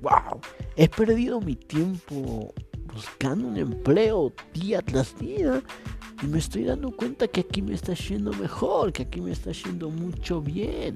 wow, 0.01 0.41
he 0.77 0.89
perdido 0.89 1.41
mi 1.41 1.57
tiempo 1.57 2.55
buscando 2.93 3.49
un 3.49 3.57
empleo 3.57 4.33
día 4.55 4.81
tras 4.83 5.19
día 5.19 5.63
y 6.23 6.27
me 6.27 6.39
estoy 6.39 6.65
dando 6.65 6.91
cuenta 6.95 7.29
que 7.29 7.41
aquí 7.41 7.61
me 7.61 7.75
está 7.75 7.95
yendo 7.95 8.33
mejor, 8.35 8.93
que 8.93 9.03
aquí 9.03 9.21
me 9.21 9.33
está 9.33 9.53
yendo 9.53 9.91
mucho 9.91 10.41
bien. 10.41 10.95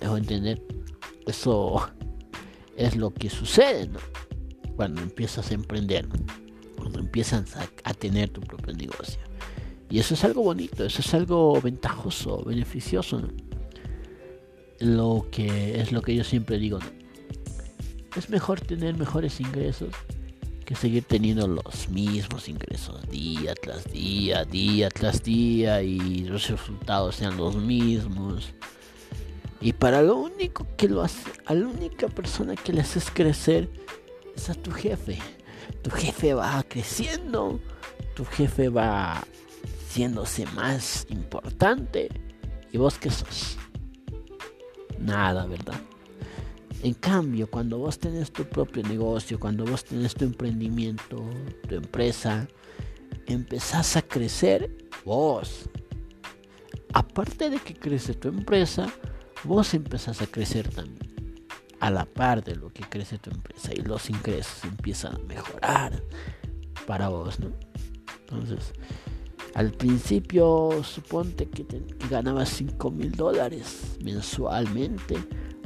dejo 0.00 0.16
entender? 0.16 0.62
Eso 1.26 1.90
es 2.76 2.96
lo 2.96 3.12
que 3.12 3.28
sucede, 3.28 3.88
¿no? 3.88 3.98
Cuando 4.76 5.02
empiezas 5.02 5.50
a 5.50 5.54
emprender, 5.54 6.08
cuando 6.76 7.00
empiezas 7.00 7.56
a, 7.56 7.68
a 7.84 7.92
tener 7.92 8.30
tu 8.30 8.40
propio 8.40 8.74
negocio. 8.74 9.29
Y 9.90 9.98
eso 9.98 10.14
es 10.14 10.22
algo 10.24 10.42
bonito, 10.42 10.84
eso 10.84 11.00
es 11.00 11.14
algo 11.14 11.60
ventajoso, 11.60 12.44
beneficioso, 12.44 13.22
lo 14.78 15.26
que 15.32 15.80
es 15.80 15.90
lo 15.90 16.00
que 16.00 16.14
yo 16.14 16.22
siempre 16.22 16.58
digo. 16.58 16.78
Es 18.16 18.30
mejor 18.30 18.60
tener 18.60 18.96
mejores 18.96 19.40
ingresos 19.40 19.90
que 20.64 20.76
seguir 20.76 21.02
teniendo 21.02 21.48
los 21.48 21.88
mismos 21.88 22.48
ingresos 22.48 23.02
día 23.10 23.54
tras 23.60 23.84
día, 23.90 24.44
día 24.44 24.88
tras 24.88 25.20
día 25.24 25.82
y 25.82 26.20
los 26.20 26.46
resultados 26.46 27.16
sean 27.16 27.36
los 27.36 27.56
mismos. 27.56 28.54
Y 29.60 29.72
para 29.72 30.00
lo 30.02 30.16
único 30.16 30.68
que 30.76 30.88
lo 30.88 31.02
hace, 31.02 31.28
a 31.46 31.54
la 31.54 31.66
única 31.66 32.06
persona 32.06 32.54
que 32.54 32.72
le 32.72 32.82
haces 32.82 33.10
crecer 33.12 33.68
es 34.36 34.48
a 34.48 34.54
tu 34.54 34.70
jefe. 34.70 35.18
Tu 35.82 35.90
jefe 35.90 36.34
va 36.34 36.62
creciendo, 36.68 37.60
tu 38.14 38.24
jefe 38.24 38.68
va 38.68 39.26
siéndose 39.90 40.46
más 40.46 41.06
importante. 41.10 42.08
¿Y 42.72 42.78
vos 42.78 42.98
qué 42.98 43.10
sos? 43.10 43.58
nada, 45.00 45.46
¿verdad? 45.46 45.80
En 46.82 46.94
cambio, 46.94 47.50
cuando 47.50 47.78
vos 47.78 47.98
tenés 47.98 48.32
tu 48.32 48.44
propio 48.44 48.82
negocio, 48.82 49.38
cuando 49.38 49.64
vos 49.64 49.84
tenés 49.84 50.14
tu 50.14 50.24
emprendimiento, 50.24 51.28
tu 51.68 51.74
empresa, 51.74 52.48
empezás 53.26 53.96
a 53.96 54.02
crecer 54.02 54.88
vos. 55.04 55.68
Aparte 56.92 57.50
de 57.50 57.58
que 57.58 57.74
crece 57.74 58.14
tu 58.14 58.28
empresa, 58.28 58.86
vos 59.44 59.74
empezás 59.74 60.22
a 60.22 60.26
crecer 60.26 60.68
también. 60.68 61.10
A 61.80 61.90
la 61.90 62.04
par 62.04 62.44
de 62.44 62.56
lo 62.56 62.70
que 62.70 62.82
crece 62.82 63.18
tu 63.18 63.30
empresa 63.30 63.72
y 63.74 63.82
los 63.82 64.10
ingresos 64.10 64.64
empiezan 64.64 65.16
a 65.16 65.18
mejorar 65.20 66.02
para 66.86 67.08
vos, 67.08 67.40
¿no? 67.40 67.52
Entonces, 68.20 68.72
al 69.54 69.72
principio 69.72 70.70
suponte 70.84 71.48
que, 71.48 71.66
ganabas 72.08 72.50
5 72.50 72.90
mil 72.90 73.12
dólares 73.12 73.96
mensualmente, 74.02 75.16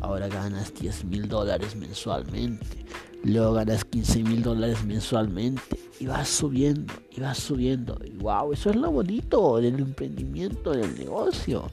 ahora 0.00 0.28
ganas 0.28 0.72
10 0.74 1.04
mil 1.04 1.28
dólares 1.28 1.76
mensualmente, 1.76 2.84
luego 3.22 3.54
ganas 3.54 3.84
15 3.84 4.22
mil 4.22 4.42
dólares 4.42 4.84
mensualmente 4.84 5.78
y 6.00 6.06
vas 6.06 6.28
subiendo 6.28 6.94
y 7.10 7.20
vas 7.20 7.38
subiendo. 7.38 7.98
Y 8.04 8.16
wow, 8.18 8.52
eso 8.52 8.70
es 8.70 8.76
lo 8.76 8.90
bonito 8.90 9.58
del 9.58 9.78
emprendimiento, 9.78 10.72
del 10.72 10.98
negocio, 10.98 11.70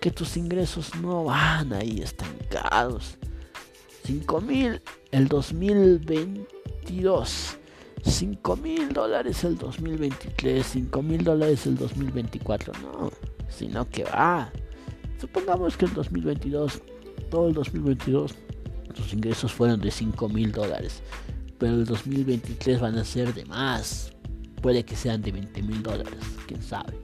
que 0.00 0.10
tus 0.10 0.36
ingresos 0.36 0.94
no 0.96 1.24
van 1.24 1.72
ahí 1.72 2.00
estancados. 2.00 3.16
5 4.04 4.40
mil 4.40 4.82
el 5.12 5.28
2022 5.28 7.59
5 8.04 8.56
mil 8.56 8.92
dólares 8.92 9.44
el 9.44 9.56
2023, 9.58 10.66
5 10.66 11.02
mil 11.02 11.24
dólares 11.24 11.66
el 11.66 11.76
2024, 11.76 12.72
no, 12.82 13.10
sino 13.48 13.88
que 13.88 14.04
va. 14.04 14.50
Supongamos 15.20 15.76
que 15.76 15.84
el 15.84 15.94
2022, 15.94 16.82
todo 17.30 17.48
el 17.48 17.54
2022, 17.54 18.34
los 18.96 19.12
ingresos 19.12 19.52
fueron 19.52 19.80
de 19.80 19.90
5 19.90 20.28
mil 20.28 20.52
dólares, 20.52 21.02
pero 21.58 21.74
el 21.74 21.84
2023 21.84 22.80
van 22.80 22.96
a 22.96 23.04
ser 23.04 23.34
de 23.34 23.44
más, 23.44 24.12
puede 24.62 24.84
que 24.84 24.96
sean 24.96 25.20
de 25.22 25.32
20 25.32 25.62
mil 25.62 25.82
dólares, 25.82 26.20
quién 26.46 26.62
sabe. 26.62 26.98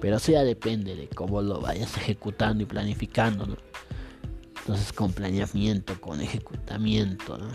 Pero 0.00 0.16
eso 0.16 0.32
ya 0.32 0.42
depende 0.42 0.96
de 0.96 1.08
cómo 1.08 1.42
lo 1.42 1.60
vayas 1.60 1.96
ejecutando 1.96 2.62
y 2.62 2.66
planificando, 2.66 3.46
¿no? 3.46 3.56
Entonces 4.60 4.92
con 4.92 5.12
planeamiento, 5.12 6.00
con 6.00 6.20
ejecutamiento, 6.20 7.38
¿no? 7.38 7.48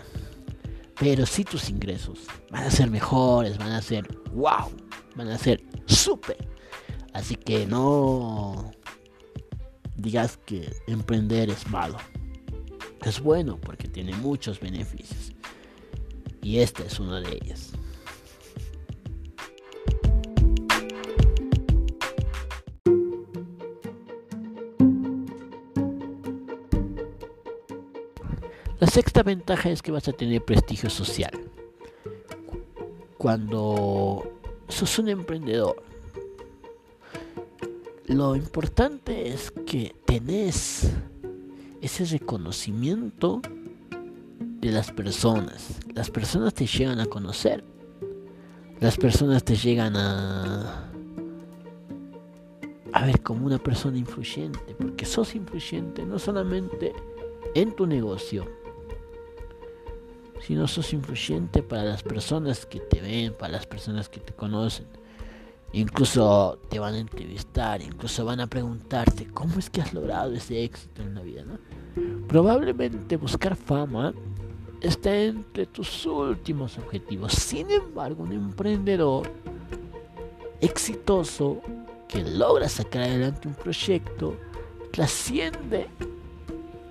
Pero 0.98 1.26
si 1.26 1.44
tus 1.44 1.68
ingresos 1.68 2.20
van 2.50 2.64
a 2.64 2.70
ser 2.70 2.90
mejores, 2.90 3.58
van 3.58 3.72
a 3.72 3.82
ser 3.82 4.06
wow, 4.32 4.70
van 5.14 5.28
a 5.28 5.38
ser 5.38 5.62
súper. 5.86 6.48
Así 7.12 7.36
que 7.36 7.66
no 7.66 8.72
digas 9.96 10.38
que 10.44 10.74
emprender 10.86 11.50
es 11.50 11.68
malo. 11.68 11.98
Es 13.02 13.20
bueno 13.20 13.58
porque 13.60 13.88
tiene 13.88 14.14
muchos 14.16 14.58
beneficios. 14.58 15.32
Y 16.42 16.58
este 16.58 16.86
es 16.86 16.98
uno 16.98 17.20
de 17.20 17.38
ellos. 17.42 17.72
La 28.78 28.86
sexta 28.86 29.22
ventaja 29.22 29.70
es 29.70 29.80
que 29.80 29.90
vas 29.90 30.06
a 30.06 30.12
tener 30.12 30.44
prestigio 30.44 30.90
social. 30.90 31.30
Cuando 33.16 34.22
sos 34.68 34.98
un 34.98 35.08
emprendedor, 35.08 35.82
lo 38.06 38.36
importante 38.36 39.28
es 39.28 39.50
que 39.50 39.96
tenés 40.04 40.92
ese 41.80 42.04
reconocimiento 42.04 43.40
de 44.38 44.70
las 44.70 44.92
personas. 44.92 45.78
Las 45.94 46.10
personas 46.10 46.52
te 46.52 46.66
llegan 46.66 47.00
a 47.00 47.06
conocer. 47.06 47.64
Las 48.80 48.98
personas 48.98 49.42
te 49.42 49.56
llegan 49.56 49.96
a 49.96 50.92
a 52.92 53.04
ver 53.04 53.20
como 53.22 53.44
una 53.44 53.58
persona 53.58 53.98
influyente, 53.98 54.74
porque 54.78 55.04
sos 55.04 55.34
influyente 55.34 56.06
no 56.06 56.18
solamente 56.18 56.94
en 57.54 57.72
tu 57.76 57.86
negocio, 57.86 58.46
si 60.46 60.54
no 60.54 60.68
sos 60.68 60.92
influyente 60.92 61.60
para 61.60 61.82
las 61.82 62.04
personas 62.04 62.66
que 62.66 62.78
te 62.78 63.00
ven, 63.00 63.34
para 63.34 63.54
las 63.54 63.66
personas 63.66 64.08
que 64.08 64.20
te 64.20 64.32
conocen. 64.32 64.86
Incluso 65.72 66.60
te 66.68 66.78
van 66.78 66.94
a 66.94 66.98
entrevistar, 66.98 67.82
incluso 67.82 68.24
van 68.24 68.38
a 68.38 68.46
preguntarte 68.46 69.26
cómo 69.26 69.58
es 69.58 69.68
que 69.68 69.80
has 69.80 69.92
logrado 69.92 70.32
ese 70.34 70.62
éxito 70.62 71.02
en 71.02 71.16
la 71.16 71.22
vida. 71.22 71.42
Probablemente 72.28 73.16
buscar 73.16 73.56
fama 73.56 74.14
está 74.80 75.16
entre 75.16 75.66
tus 75.66 76.06
últimos 76.06 76.78
objetivos. 76.78 77.32
Sin 77.32 77.68
embargo, 77.68 78.22
un 78.22 78.32
emprendedor 78.32 79.28
exitoso 80.60 81.60
que 82.06 82.22
logra 82.22 82.68
sacar 82.68 83.02
adelante 83.02 83.48
un 83.48 83.54
proyecto 83.54 84.36
trasciende 84.92 85.88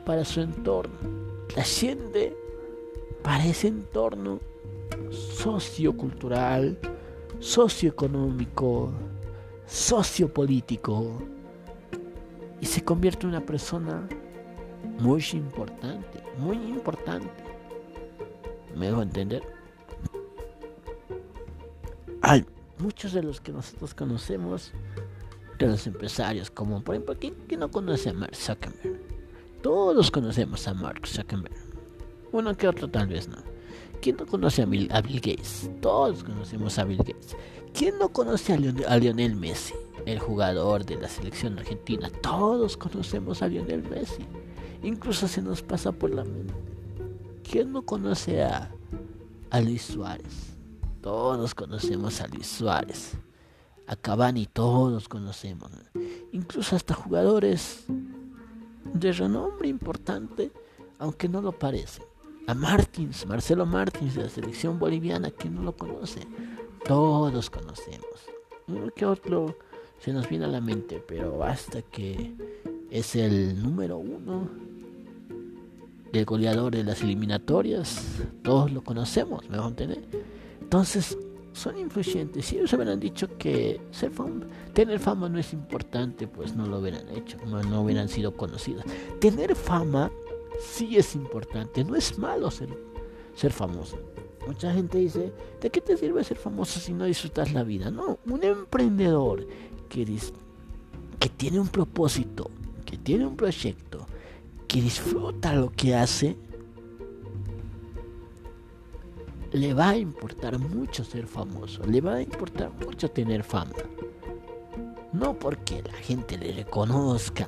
para 0.06 0.26
su 0.26 0.42
entorno, 0.42 0.94
trasciende 1.48 2.36
para 3.26 3.44
ese 3.44 3.70
entorno 3.70 4.40
sociocultural, 5.10 6.78
socioeconómico, 7.40 8.92
sociopolítico 9.66 11.24
y 12.62 12.68
se 12.68 12.84
convierte 12.84 13.24
en 13.24 13.30
una 13.30 13.44
persona 13.44 14.08
muy 15.00 15.26
importante, 15.34 16.24
muy 16.38 16.56
importante. 16.58 17.44
¿Me 18.76 18.86
dejo 18.86 19.02
entender? 19.02 19.42
Hay 22.22 22.46
muchos 22.78 23.12
de 23.14 23.24
los 23.24 23.42
que 23.42 23.52
nosotros 23.52 23.96
conocemos, 23.96 24.72
de 25.58 25.66
los 25.66 25.88
empresarios, 25.88 26.52
como 26.52 26.84
por 26.84 26.94
ejemplo, 26.94 27.16
¿quién, 27.20 27.34
quién 27.48 27.62
no 27.62 27.72
conoce 27.72 28.10
a 28.10 28.14
Mark 28.14 28.36
Zuckerberg? 28.36 29.02
Todos 29.64 30.12
conocemos 30.12 30.68
a 30.68 30.76
Mark 30.76 31.08
Zuckerberg 31.08 31.65
uno 32.36 32.56
que 32.56 32.68
otro 32.68 32.90
tal 32.90 33.08
vez 33.08 33.28
no. 33.28 33.38
¿Quién 34.02 34.18
no 34.18 34.26
conoce 34.26 34.62
a 34.62 34.66
Bill, 34.66 34.88
Gates? 34.88 35.70
Todos 35.82 36.24
conocemos 36.24 36.78
a 36.78 36.84
Bill 36.84 37.00
Gates. 37.00 37.36
¿Quién 37.74 37.98
no 37.98 38.10
conoce 38.10 38.54
a, 38.54 38.98
Lionel 38.98 39.36
Messi? 39.36 39.74
El 40.06 40.20
jugador 40.20 40.86
de 40.86 40.98
la 40.98 41.08
selección 41.08 41.58
argentina. 41.58 42.10
Todos 42.22 42.78
conocemos 42.78 43.42
a 43.42 43.48
Lionel 43.48 43.84
Messi. 43.90 44.26
Incluso 44.84 45.28
se 45.28 45.42
nos 45.42 45.64
pasa 45.64 45.92
por 45.92 46.12
la 46.12 46.24
mente. 46.24 46.54
¿Quién 47.50 47.72
no 47.72 47.82
conoce 47.82 48.44
a, 48.44 48.72
a 49.50 49.62
Luis 49.62 49.82
Suárez? 49.82 50.56
Todos 51.02 51.56
conocemos 51.56 52.22
a 52.22 52.28
Luis 52.28 52.48
Suárez. 52.48 53.14
A 53.88 53.96
Cavani 53.96 54.46
todos 54.46 55.08
conocemos. 55.08 55.72
Incluso 56.32 56.76
hasta 56.76 56.94
jugadores 56.94 57.86
de 58.94 59.12
renombre 59.12 59.68
importante, 59.68 60.52
aunque 61.00 61.28
no 61.28 61.42
lo 61.42 61.52
parece. 61.52 62.02
A 62.48 62.54
Martins, 62.54 63.26
Marcelo 63.26 63.66
Martins 63.66 64.16
de 64.16 64.24
la 64.24 64.30
selección 64.30 64.78
boliviana, 64.78 65.32
que 65.32 65.50
no 65.50 65.64
lo 65.64 65.76
conoce. 65.76 66.22
Todos 66.86 67.50
conocemos. 67.50 68.30
Uno 68.68 68.92
que 68.96 69.06
otro 69.06 69.58
se 70.00 70.14
nos 70.14 70.30
viene 70.30 70.46
a 70.46 70.50
la 70.50 70.62
mente, 70.62 71.04
pero 71.08 71.38
basta 71.40 71.82
que 71.82 72.36
es 72.92 73.16
el 73.16 73.62
número 73.62 73.98
uno 73.98 74.48
del 76.12 76.26
goleador 76.26 76.76
de 76.76 76.84
las 76.84 77.02
eliminatorias. 77.02 78.22
Todos 78.44 78.72
lo 78.72 78.84
conocemos, 78.84 79.50
me 79.50 79.58
van 79.58 79.66
a 79.66 79.70
entender. 79.70 80.04
Entonces, 80.62 81.18
son 81.54 81.80
influyentes. 81.80 82.46
Si 82.46 82.58
ellos 82.58 82.74
hubieran 82.74 83.00
dicho 83.00 83.28
que 83.38 83.82
ser 83.90 84.12
tener 84.74 85.00
fama 85.00 85.30
no 85.30 85.40
es 85.40 85.52
importante, 85.54 86.28
pues 86.28 86.56
no 86.56 86.68
lo 86.68 86.80
hubieran 86.80 87.10
hecho, 87.10 87.38
no, 87.48 87.64
no 87.64 87.82
hubieran 87.82 88.10
sido 88.10 88.36
conocidos. 88.36 88.84
Tener 89.20 89.56
fama 89.56 90.12
sí 90.60 90.98
es 90.98 91.16
importante, 91.16 91.84
no 91.84 91.96
es 91.96 92.18
malo 92.18 92.52
ser, 92.52 92.70
ser 93.36 93.52
famoso. 93.52 93.98
Mucha 94.46 94.72
gente 94.74 95.00
dice, 95.00 95.34
¿de 95.60 95.70
qué 95.70 95.82
te 95.82 95.98
sirve 95.98 96.24
ser 96.24 96.38
famoso 96.38 96.80
si 96.80 96.94
no 96.94 97.06
disfrutas 97.06 97.52
la 97.52 97.64
vida? 97.64 97.90
No, 97.90 98.20
un 98.28 98.44
emprendedor 98.44 99.48
que, 99.90 100.06
que 101.20 101.30
tiene 101.30 101.60
un 101.60 101.68
propósito, 101.68 102.52
que 102.86 102.98
tiene 102.98 103.26
un 103.26 103.36
proyecto, 103.36 104.06
que 104.68 104.82
disfruta 104.82 105.54
lo 105.56 105.72
que 105.72 105.96
hace, 105.96 106.38
le 109.52 109.74
va 109.74 109.90
a 109.90 109.98
importar 109.98 110.60
mucho 110.60 111.04
ser 111.04 111.28
famoso, 111.28 111.84
le 111.86 112.02
va 112.02 112.16
a 112.16 112.22
importar 112.22 112.72
mucho 112.86 113.10
tener 113.10 113.44
fama. 113.44 113.74
No 115.14 115.34
porque 115.40 115.82
la 115.82 115.94
gente 115.94 116.38
le 116.38 116.52
reconozca, 116.52 117.48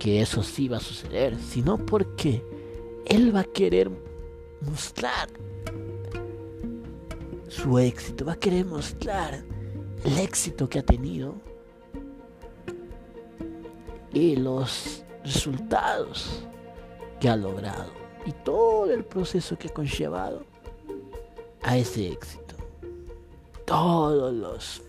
que 0.00 0.22
eso 0.22 0.42
sí 0.42 0.66
va 0.66 0.78
a 0.78 0.80
suceder, 0.80 1.36
sino 1.38 1.76
porque 1.76 2.42
él 3.04 3.36
va 3.36 3.40
a 3.40 3.44
querer 3.44 3.90
mostrar 4.62 5.28
su 7.48 7.78
éxito, 7.78 8.24
va 8.24 8.32
a 8.32 8.38
querer 8.38 8.64
mostrar 8.64 9.44
el 10.02 10.18
éxito 10.18 10.68
que 10.70 10.78
ha 10.78 10.82
tenido 10.82 11.34
y 14.12 14.36
los 14.36 15.04
resultados 15.22 16.44
que 17.20 17.28
ha 17.28 17.36
logrado 17.36 17.92
y 18.24 18.32
todo 18.32 18.90
el 18.90 19.04
proceso 19.04 19.58
que 19.58 19.68
ha 19.68 19.74
conllevado 19.74 20.44
a 21.62 21.76
ese 21.76 22.08
éxito. 22.08 22.54
Todos 23.66 24.32
los, 24.32 24.82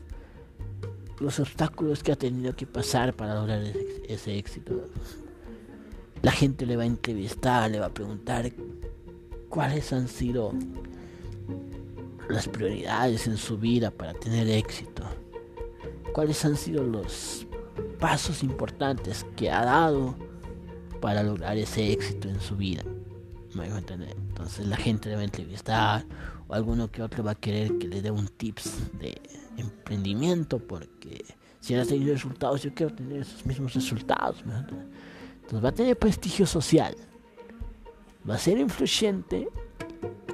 los 1.21 1.39
obstáculos 1.39 2.01
que 2.03 2.11
ha 2.11 2.15
tenido 2.15 2.55
que 2.55 2.65
pasar 2.65 3.13
para 3.13 3.35
lograr 3.35 3.61
ese, 4.07 4.37
éxito. 4.37 4.89
La 6.21 6.31
gente 6.31 6.65
le 6.65 6.75
va 6.75 6.83
a 6.83 6.87
entrevistar, 6.87 7.69
le 7.69 7.79
va 7.79 7.87
a 7.87 7.93
preguntar 7.93 8.51
cuáles 9.49 9.93
han 9.93 10.07
sido 10.07 10.53
las 12.27 12.47
prioridades 12.47 13.27
en 13.27 13.37
su 13.37 13.57
vida 13.57 13.91
para 13.91 14.13
tener 14.13 14.49
éxito. 14.49 15.03
Cuáles 16.13 16.43
han 16.43 16.57
sido 16.57 16.83
los 16.83 17.45
pasos 17.99 18.43
importantes 18.43 19.25
que 19.35 19.51
ha 19.51 19.63
dado 19.63 20.15
para 21.01 21.23
lograr 21.23 21.57
ese 21.57 21.91
éxito 21.91 22.29
en 22.29 22.39
su 22.39 22.55
vida. 22.55 22.83
Entonces 23.53 24.65
la 24.67 24.77
gente 24.77 25.09
le 25.09 25.15
va 25.15 25.21
a 25.21 25.25
entrevistar 25.25 26.05
o 26.47 26.53
alguno 26.53 26.89
que 26.89 27.03
otro 27.03 27.23
va 27.23 27.31
a 27.31 27.35
querer 27.35 27.77
que 27.77 27.87
le 27.87 28.01
dé 28.01 28.09
un 28.09 28.27
tips 28.27 28.91
de 28.99 29.21
emprendimiento 29.57 30.59
porque 30.59 31.25
si 31.59 31.75
ha 31.75 31.85
tenido 31.85 32.13
resultados 32.13 32.61
yo 32.63 32.73
quiero 32.73 32.93
tener 32.93 33.21
esos 33.21 33.45
mismos 33.45 33.73
resultados. 33.73 34.43
Entonces 34.43 35.63
va 35.63 35.69
a 35.69 35.73
tener 35.73 35.97
prestigio 35.97 36.45
social, 36.45 36.95
va 38.27 38.35
a 38.35 38.37
ser 38.37 38.57
influyente 38.57 39.47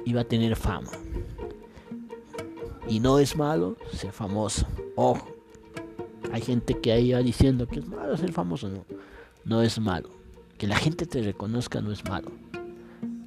y 0.04 0.12
va 0.12 0.22
a 0.22 0.24
tener 0.24 0.56
fama. 0.56 0.90
Y 2.88 3.00
no 3.00 3.18
es 3.18 3.36
malo 3.36 3.76
ser 3.92 4.12
famoso. 4.12 4.66
Ojo, 4.96 5.28
hay 6.32 6.40
gente 6.40 6.74
que 6.78 6.92
ahí 6.92 7.12
va 7.12 7.18
diciendo 7.18 7.66
que 7.68 7.80
es 7.80 7.86
malo 7.86 8.16
ser 8.16 8.32
famoso. 8.32 8.70
No, 8.70 8.86
no 9.44 9.62
es 9.62 9.78
malo. 9.78 10.08
Que 10.56 10.66
la 10.66 10.76
gente 10.76 11.04
te 11.04 11.22
reconozca 11.22 11.80
no 11.82 11.92
es 11.92 12.02
malo 12.04 12.32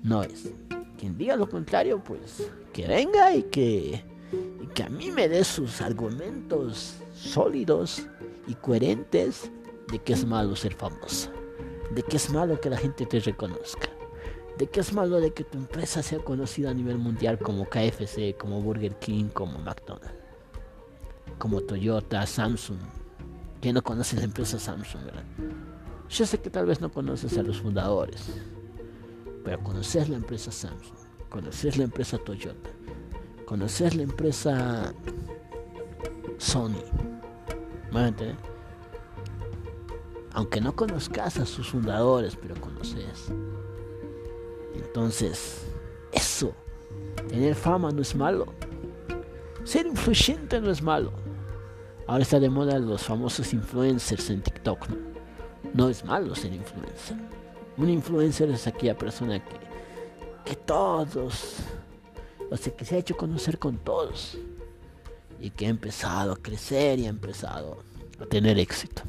no 0.03 0.23
es. 0.23 0.51
Quien 0.97 1.17
diga 1.17 1.35
lo 1.35 1.49
contrario, 1.49 2.03
pues 2.03 2.51
que 2.73 2.87
venga 2.87 3.33
y 3.33 3.43
que, 3.43 4.03
que 4.67 4.83
a 4.83 4.89
mí 4.89 5.11
me 5.11 5.27
dé 5.27 5.43
sus 5.43 5.81
argumentos 5.81 6.95
sólidos 7.15 8.03
y 8.47 8.55
coherentes 8.55 9.51
de 9.91 9.99
que 9.99 10.13
es 10.13 10.25
malo 10.25 10.55
ser 10.55 10.73
famoso, 10.73 11.31
de 11.93 12.03
que 12.03 12.17
es 12.17 12.29
malo 12.31 12.59
que 12.59 12.69
la 12.69 12.77
gente 12.77 13.05
te 13.05 13.19
reconozca, 13.19 13.89
de 14.57 14.67
que 14.67 14.79
es 14.79 14.93
malo 14.93 15.19
de 15.19 15.33
que 15.33 15.43
tu 15.43 15.57
empresa 15.57 16.01
sea 16.01 16.19
conocida 16.19 16.71
a 16.71 16.73
nivel 16.73 16.97
mundial 16.97 17.39
como 17.39 17.67
KFC, 17.67 18.37
como 18.37 18.61
Burger 18.61 18.95
King, 18.99 19.25
como 19.29 19.59
McDonald's, 19.59 20.13
como 21.37 21.61
Toyota, 21.61 22.25
Samsung. 22.25 22.79
que 23.59 23.73
no 23.73 23.83
conoces 23.83 24.19
la 24.19 24.25
empresa 24.25 24.57
Samsung, 24.57 25.05
verdad? 25.05 25.23
Yo 26.09 26.25
sé 26.25 26.39
que 26.39 26.49
tal 26.49 26.65
vez 26.65 26.81
no 26.81 26.91
conoces 26.91 27.37
a 27.37 27.43
los 27.43 27.61
fundadores, 27.61 28.27
pero 29.43 29.63
conocer 29.63 30.09
la 30.09 30.17
empresa 30.17 30.51
Samsung, 30.51 30.97
conocer 31.29 31.77
la 31.77 31.85
empresa 31.85 32.17
Toyota, 32.17 32.69
conocer 33.51 33.93
la 33.95 34.03
empresa 34.03 34.93
Sony, 36.37 36.81
Aunque 40.31 40.61
no 40.61 40.73
conozcas 40.73 41.37
a 41.37 41.45
sus 41.45 41.67
fundadores, 41.67 42.37
pero 42.41 42.55
conoces. 42.61 43.29
Entonces, 44.73 45.65
eso, 46.13 46.53
tener 47.27 47.53
fama 47.53 47.91
no 47.91 48.01
es 48.01 48.15
malo. 48.15 48.45
Ser 49.65 49.85
influyente 49.85 50.61
no 50.61 50.71
es 50.71 50.81
malo. 50.81 51.11
Ahora 52.07 52.23
está 52.23 52.39
de 52.39 52.49
moda 52.49 52.79
los 52.79 53.03
famosos 53.03 53.51
influencers 53.51 54.29
en 54.29 54.43
TikTok, 54.43 54.87
¿no? 54.87 54.97
No 55.73 55.89
es 55.89 56.05
malo 56.05 56.35
ser 56.35 56.53
influencer 56.53 57.17
un 57.77 57.89
influencer 57.89 58.49
es 58.49 58.67
aquella 58.67 58.97
persona 58.97 59.43
que, 59.43 59.55
que 60.45 60.55
todos, 60.55 61.57
o 62.51 62.57
sea, 62.57 62.75
que 62.75 62.83
se 62.83 62.95
ha 62.95 62.99
hecho 62.99 63.15
conocer 63.15 63.57
con 63.57 63.77
todos 63.77 64.37
y 65.39 65.49
que 65.51 65.67
ha 65.67 65.69
empezado 65.69 66.33
a 66.33 66.35
crecer 66.35 66.99
y 66.99 67.05
ha 67.05 67.09
empezado 67.09 67.81
a 68.19 68.25
tener 68.25 68.59
éxito. 68.59 69.03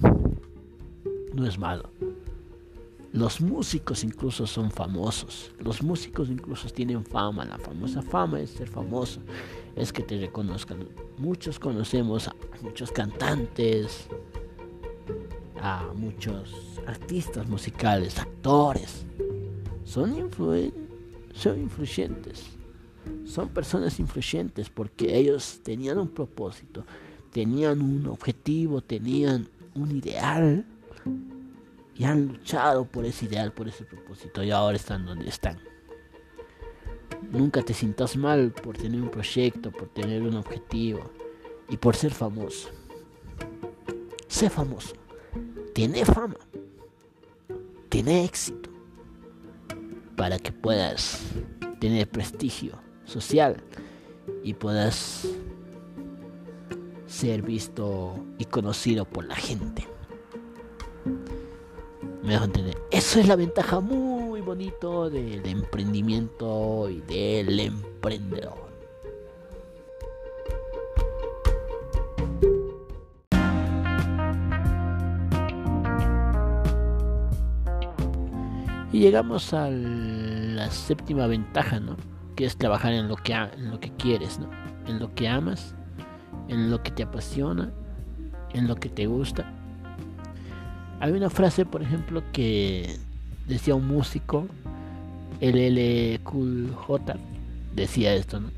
No 1.35 1.45
es 1.45 1.59
malo. 1.59 1.91
Los 3.13 3.41
músicos 3.41 4.05
incluso 4.05 4.47
son 4.47 4.71
famosos. 4.71 5.51
Los 5.59 5.83
músicos 5.83 6.31
incluso 6.31 6.69
tienen 6.71 7.05
fama. 7.05 7.45
La 7.45 7.59
famosa 7.59 8.01
fama 8.01 8.41
es 8.41 8.51
ser 8.51 8.69
famoso. 8.69 9.21
Es 9.75 9.93
que 9.93 10.05
te 10.05 10.19
reconozcan. 10.19 10.89
Muchos 11.19 11.59
conocemos 11.59 12.29
a 12.29 12.37
muchos 12.63 12.93
cantantes, 12.93 14.07
a 15.61 15.93
muchos 15.97 16.55
artistas 16.87 17.49
musicales, 17.49 18.19
actores. 18.19 19.05
Son, 19.85 20.31
son 21.35 21.61
influyentes. 21.61 22.62
Son 23.25 23.49
personas 23.49 23.99
influyentes 24.01 24.71
porque 24.71 25.17
ellos 25.17 25.61
tenían 25.63 25.99
un 25.99 26.09
propósito, 26.09 26.85
tenían 27.33 27.81
un 27.81 28.07
objetivo, 28.07 28.81
tenían 28.81 29.49
un 29.75 29.91
ideal 29.91 30.65
y 31.95 32.05
han 32.05 32.29
luchado 32.29 32.85
por 32.85 33.05
ese 33.05 33.27
ideal, 33.27 33.53
por 33.53 33.69
ese 33.69 33.85
propósito 33.85 34.43
y 34.43 34.51
ahora 34.51 34.77
están 34.77 35.07
donde 35.07 35.29
están. 35.29 35.59
Nunca 37.31 37.63
te 37.63 37.75
sientas 37.75 38.17
mal 38.17 38.53
por 38.53 38.77
tener 38.77 39.01
un 39.01 39.11
proyecto, 39.11 39.71
por 39.71 39.89
tener 39.89 40.23
un 40.23 40.37
objetivo 40.37 41.11
y 41.69 41.77
por 41.77 41.97
ser 41.97 42.13
famoso. 42.13 42.69
Sé 44.29 44.51
famoso 44.51 44.95
tiene 45.73 46.05
fama, 46.05 46.37
tiene 47.89 48.25
éxito, 48.25 48.71
para 50.17 50.39
que 50.39 50.53
puedas 50.53 51.23
tener 51.81 52.09
prestigio 52.09 52.79
social 53.13 53.63
y 54.43 54.55
puedas 54.55 55.29
ser 57.07 57.43
visto 57.43 58.15
y 58.39 58.47
conocido 58.47 59.05
por 59.05 59.25
la 59.27 59.37
gente. 59.37 59.87
Me 62.23 62.33
dejo 62.33 62.45
entender. 62.45 62.77
Eso 62.91 63.21
es 63.21 63.29
la 63.29 63.37
ventaja 63.37 63.81
muy, 63.81 64.41
bonito 64.41 65.11
del 65.11 65.45
emprendimiento 65.47 66.89
y 66.89 67.01
del 67.03 67.61
emprendedor. 67.61 68.63
Y 78.93 79.01
llegamos 79.01 79.53
a 79.55 79.71
la 79.71 80.71
séptima 80.71 81.27
ventaja, 81.27 81.81
¿no? 81.81 81.97
Que 82.37 82.45
es 82.45 82.57
trabajar 82.57 82.93
en 82.93 83.09
lo 83.09 83.17
que, 83.17 83.35
lo 83.59 83.81
que 83.81 83.91
quieres, 83.93 84.39
¿no? 84.39 84.49
En 84.87 84.99
lo 84.99 85.15
que 85.15 85.29
amas, 85.29 85.75
en 86.49 86.71
lo 86.71 86.83
que 86.83 86.91
te 86.91 87.03
apasiona, 87.03 87.71
en 88.53 88.69
lo 88.69 88.77
que 88.77 88.89
te 88.89 89.07
gusta. 89.07 89.51
Hay 91.01 91.13
una 91.13 91.31
frase, 91.31 91.67
por 91.67 91.83
ejemplo, 91.83 92.23
que 92.33 92.97
decía 93.47 93.75
un 93.75 93.87
músico, 93.87 94.47
LL 95.41 96.21
Cool 96.23 96.73
J, 96.75 97.17
decía 97.75 98.15
esto, 98.15 98.41
¿no? 98.41 98.51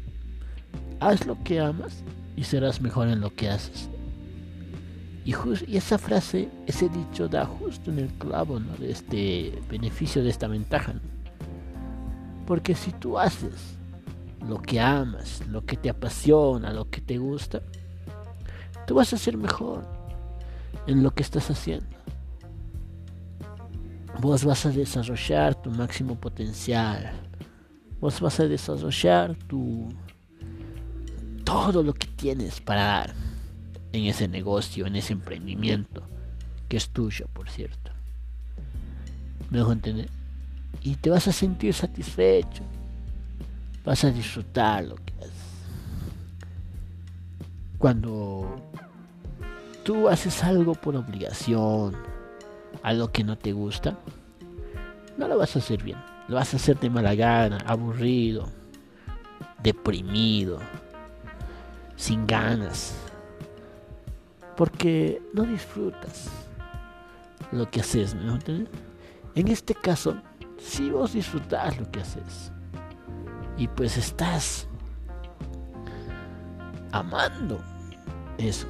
Haz 1.01 1.27
lo 1.27 1.43
que 1.43 1.61
amas 1.61 2.03
y 2.37 2.45
serás 2.45 2.81
mejor 2.81 3.09
en 3.09 3.21
lo 3.21 3.35
que 3.35 3.49
haces. 3.49 3.89
Y, 5.25 5.35
y 5.67 5.77
esa 5.77 5.97
frase, 5.97 6.49
ese 6.67 6.89
dicho 6.91 7.29
da 7.29 7.47
justo 7.47 7.91
en 7.91 8.01
el 8.01 8.09
clavo 8.15 8.61
de 8.61 8.91
este 8.91 9.59
beneficio, 9.71 10.23
de 10.23 10.31
esta 10.31 10.47
ventaja. 10.47 10.95
Porque 12.47 12.75
si 12.75 12.93
tú 12.93 13.19
haces 13.19 13.77
lo 14.47 14.61
que 14.61 14.81
amas, 14.81 15.43
lo 15.49 15.65
que 15.65 15.77
te 15.77 15.91
apasiona, 15.91 16.73
lo 16.73 16.91
que 16.91 17.01
te 17.01 17.19
gusta, 17.19 17.63
tú 18.87 18.95
vas 18.95 19.13
a 19.13 19.19
ser 19.19 19.37
mejor 19.37 19.85
en 20.87 21.03
lo 21.03 21.13
que 21.13 21.23
estás 21.23 21.51
haciendo. 21.51 21.87
Vos 24.21 24.45
vas 24.45 24.65
a 24.67 24.71
desarrollar 24.71 25.55
tu 25.55 25.71
máximo 25.71 26.17
potencial. 26.17 27.13
Vos 28.01 28.21
vas 28.21 28.39
a 28.41 28.47
desarrollar 28.47 29.35
tu 29.49 29.89
todo 31.45 31.83
lo 31.83 31.95
que 31.95 32.07
tienes 32.07 32.61
para 32.61 32.85
dar 32.85 33.15
en 33.93 34.05
ese 34.07 34.29
negocio, 34.29 34.87
en 34.87 34.97
ese 34.97 35.13
emprendimiento, 35.13 36.03
que 36.69 36.77
es 36.77 36.89
tuyo, 36.89 37.27
por 37.33 37.49
cierto. 37.49 37.93
¿Me 39.51 39.59
dejo 39.59 39.73
entender? 39.73 40.09
Y 40.83 40.97
te 40.97 41.11
vas 41.11 41.27
a 41.29 41.33
sentir 41.33 41.73
satisfecho. 41.75 42.63
Vas 43.85 44.05
a 44.05 44.11
disfrutar 44.11 44.85
lo 44.85 44.97
que 44.97 45.13
haces. 45.19 45.33
Cuando 47.79 48.57
tú 49.85 50.09
haces 50.09 50.43
algo 50.43 50.75
por 50.75 50.97
obligación, 50.97 51.95
algo 52.83 53.09
que 53.13 53.25
no 53.25 53.37
te 53.37 53.53
gusta, 53.53 53.99
no 55.19 55.29
lo 55.29 55.39
vas 55.39 55.57
a 55.57 55.59
hacer 55.59 55.83
bien. 55.83 55.99
Lo 56.29 56.37
vas 56.37 56.55
a 56.55 56.57
hacer 56.57 56.79
de 56.81 56.89
mala 56.89 57.15
gana, 57.15 57.59
aburrido, 57.67 58.49
deprimido, 59.63 60.59
sin 61.97 62.27
ganas 62.27 62.95
porque 64.57 65.23
no 65.33 65.43
disfrutas 65.43 66.29
lo 67.53 67.71
que 67.71 67.81
haces, 67.81 68.15
¿no? 68.15 68.39
En 69.35 69.49
este 69.49 69.75
caso, 69.75 70.17
si 70.65 70.91
vos 70.91 71.13
disfrutas 71.13 71.79
lo 71.79 71.91
que 71.91 72.01
haces. 72.01 72.51
Y 73.57 73.69
pues 73.69 73.97
estás 73.97 74.67
amando 76.91 77.61
eso, 78.39 78.67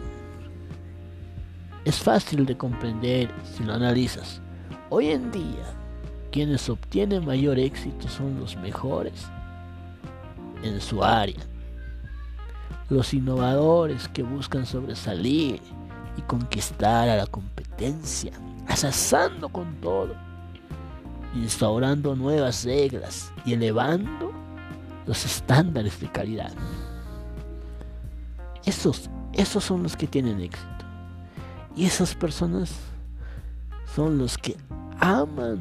es 1.85 1.99
fácil 1.99 2.45
de 2.47 2.57
comprender 2.57 3.31
si 3.45 3.63
lo 3.65 3.75
analizas. 3.75 4.41
Hoy 4.91 5.11
en 5.11 5.31
día, 5.31 5.65
quienes 6.33 6.69
obtienen 6.69 7.25
mayor 7.25 7.59
éxito 7.59 8.09
son 8.09 8.41
los 8.41 8.57
mejores 8.57 9.27
en 10.63 10.81
su 10.81 11.03
área. 11.03 11.41
Los 12.91 13.15
innovadores 13.15 14.09
que 14.09 14.23
buscan 14.23 14.67
sobresalir 14.67 15.61
y 16.17 16.23
conquistar 16.23 17.09
a 17.09 17.17
la 17.17 17.27
competencia, 17.27 18.33
asazando 18.67 19.49
con 19.49 19.75
todo, 19.81 20.15
instaurando 21.35 22.15
nuevas 22.15 22.65
reglas 22.65 23.33
y 23.45 23.55
elevando 23.55 24.33
los 25.07 25.25
estándares 25.25 26.01
de 26.01 26.09
calidad. 26.11 26.53
Esos, 28.65 29.11
esos 29.33 29.65
son 29.65 29.83
los 29.83 29.97
que 29.97 30.07
tienen 30.07 30.41
éxito. 30.41 30.69
Y 31.77 31.85
esas 31.85 32.15
personas 32.15 32.73
son 33.95 34.19
los 34.19 34.39
que 34.39 34.57
aman 35.01 35.61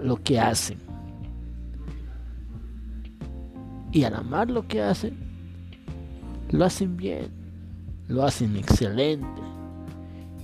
lo 0.00 0.16
que 0.16 0.38
hacen. 0.40 0.78
Y 3.90 4.04
al 4.04 4.14
amar 4.14 4.50
lo 4.50 4.66
que 4.66 4.82
hacen, 4.82 5.16
lo 6.50 6.64
hacen 6.64 6.96
bien, 6.96 7.30
lo 8.06 8.24
hacen 8.24 8.56
excelente 8.56 9.42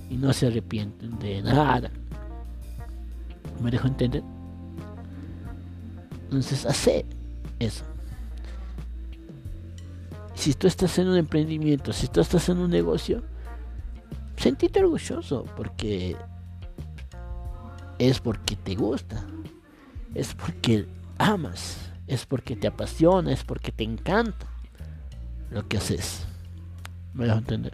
y 0.09 0.17
no 0.17 0.33
se 0.33 0.47
arrepienten 0.47 1.17
de 1.19 1.41
nada. 1.41 1.89
¿Me 3.61 3.71
dejo 3.71 3.87
entender? 3.87 4.23
Entonces, 6.25 6.65
hace 6.65 7.05
eso. 7.59 7.85
Si 10.33 10.53
tú 10.53 10.67
estás 10.67 10.97
en 10.99 11.07
un 11.07 11.17
emprendimiento, 11.17 11.93
si 11.93 12.07
tú 12.07 12.19
estás 12.19 12.49
en 12.49 12.57
un 12.57 12.69
negocio, 12.69 13.23
sentite 14.37 14.79
orgulloso 14.79 15.45
porque 15.55 16.17
es 17.99 18.19
porque 18.19 18.55
te 18.55 18.75
gusta, 18.75 19.23
es 20.13 20.33
porque 20.33 20.87
amas, 21.17 21.77
es 22.07 22.25
porque 22.25 22.55
te 22.55 22.67
apasiona, 22.67 23.31
es 23.31 23.43
porque 23.43 23.71
te 23.71 23.83
encanta 23.83 24.47
lo 25.51 25.67
que 25.67 25.77
haces. 25.77 26.25
Me 27.13 27.25
dejo 27.25 27.37
entender. 27.37 27.73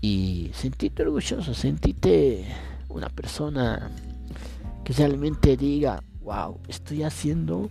Y 0.00 0.50
sentite 0.54 1.02
orgulloso, 1.02 1.54
sentite 1.54 2.46
una 2.88 3.08
persona 3.08 3.90
que 4.84 4.92
realmente 4.92 5.56
diga, 5.56 6.02
wow, 6.24 6.58
estoy 6.68 7.02
haciendo 7.02 7.70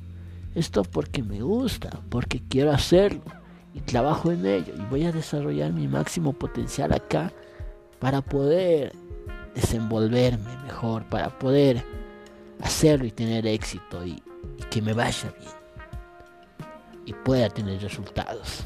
esto 0.56 0.84
porque 0.84 1.24
me 1.24 1.42
gusta, 1.42 1.90
porque 2.10 2.42
quiero 2.48 2.72
hacerlo 2.72 3.24
y 3.74 3.82
trabajo 3.82 4.32
en 4.32 4.46
ello 4.46 4.74
y 4.78 4.86
voy 4.86 5.06
a 5.06 5.12
desarrollar 5.12 5.74
mi 5.74 5.88
máximo 5.88 6.34
potencial 6.34 6.94
acá 6.94 7.32
para 8.00 8.22
poder 8.22 8.94
desenvolverme 9.56 10.58
mejor, 10.66 11.04
para 11.06 11.38
poder 11.40 11.84
hacerlo 12.62 13.06
y 13.06 13.12
tener 13.12 13.48
éxito 13.48 14.06
y, 14.06 14.22
que 14.70 14.82
me 14.82 14.94
vaya 14.94 15.34
bien 15.40 15.52
y 17.06 17.14
pueda 17.14 17.50
tener 17.50 17.82
resultados. 17.82 18.64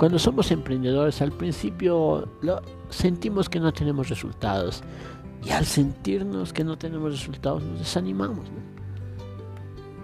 Cuando 0.00 0.18
somos 0.18 0.50
emprendedores 0.50 1.20
al 1.20 1.30
principio 1.30 2.26
sentimos 2.88 3.50
que 3.50 3.60
no 3.60 3.70
tenemos 3.70 4.08
resultados 4.08 4.82
y 5.44 5.50
al 5.50 5.66
sentirnos 5.66 6.54
que 6.54 6.64
no 6.64 6.78
tenemos 6.78 7.12
resultados 7.12 7.62
nos 7.62 7.80
desanimamos. 7.80 8.46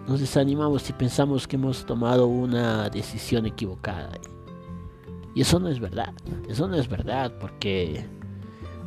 Nos 0.07 0.21
desanimamos 0.21 0.91
y 0.91 0.93
pensamos 0.93 1.49
que 1.49 1.57
hemos 1.57 1.87
tomado 1.87 2.27
una 2.27 2.91
decisión 2.91 3.47
equivocada. 3.47 4.11
Y 5.35 5.41
eso 5.41 5.59
no 5.59 5.69
es 5.69 5.81
verdad. 5.81 6.13
Eso 6.47 6.69
no 6.69 6.75
es 6.75 6.91
verdad 6.91 7.33
porque 7.41 8.05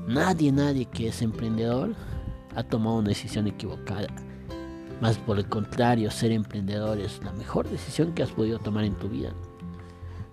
Nadie, 0.06 0.52
nadie 0.52 0.86
que 0.86 1.08
es 1.08 1.24
emprendedor 1.24 1.96
ha 2.56 2.62
tomado 2.62 2.98
una 2.98 3.10
decisión 3.10 3.48
equivocada. 3.48 4.10
Más 5.02 5.18
por 5.18 5.40
el 5.40 5.50
contrario, 5.50 6.12
ser 6.12 6.32
emprendedor 6.32 7.00
es 7.00 7.20
la 7.24 7.34
mejor 7.34 7.68
decisión 7.68 8.14
que 8.14 8.22
has 8.22 8.30
podido 8.30 8.60
tomar 8.60 8.84
en 8.84 8.94
tu 8.94 9.10
vida. 9.10 9.34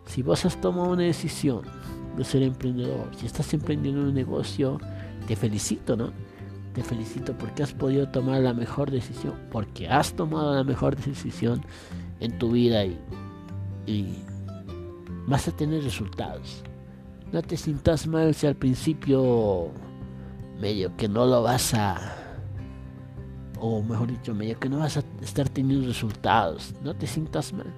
Si 0.06 0.22
vos 0.22 0.44
has 0.44 0.60
tomado 0.60 0.90
una 0.90 1.02
decisión 1.02 1.62
de 2.16 2.24
ser 2.24 2.42
emprendedor, 2.42 3.10
si 3.16 3.26
estás 3.26 3.52
emprendiendo 3.52 4.02
un 4.02 4.14
negocio, 4.14 4.78
te 5.26 5.36
felicito, 5.36 5.96
¿no? 5.96 6.12
Te 6.72 6.82
felicito 6.82 7.36
porque 7.36 7.62
has 7.62 7.72
podido 7.72 8.08
tomar 8.08 8.40
la 8.40 8.54
mejor 8.54 8.90
decisión, 8.90 9.34
porque 9.50 9.88
has 9.88 10.12
tomado 10.14 10.54
la 10.54 10.64
mejor 10.64 10.96
decisión 10.96 11.62
en 12.20 12.38
tu 12.38 12.52
vida 12.52 12.84
y, 12.84 14.22
vas 15.26 15.48
a 15.48 15.52
tener 15.52 15.82
resultados. 15.82 16.62
No 17.32 17.42
te 17.42 17.56
sientas 17.56 18.06
mal 18.06 18.34
si 18.34 18.46
al 18.46 18.54
principio 18.54 19.70
medio 20.60 20.96
que 20.96 21.08
no 21.08 21.26
lo 21.26 21.42
vas 21.42 21.74
a 21.74 22.26
o 23.58 23.82
mejor 23.82 24.08
dicho, 24.08 24.34
medio 24.34 24.58
que 24.58 24.68
no 24.68 24.78
vas 24.78 24.96
a 24.96 25.02
estar 25.22 25.48
teniendo 25.48 25.86
resultados. 25.88 26.74
No 26.82 26.94
te 26.94 27.06
sientas 27.06 27.52
mal. 27.52 27.72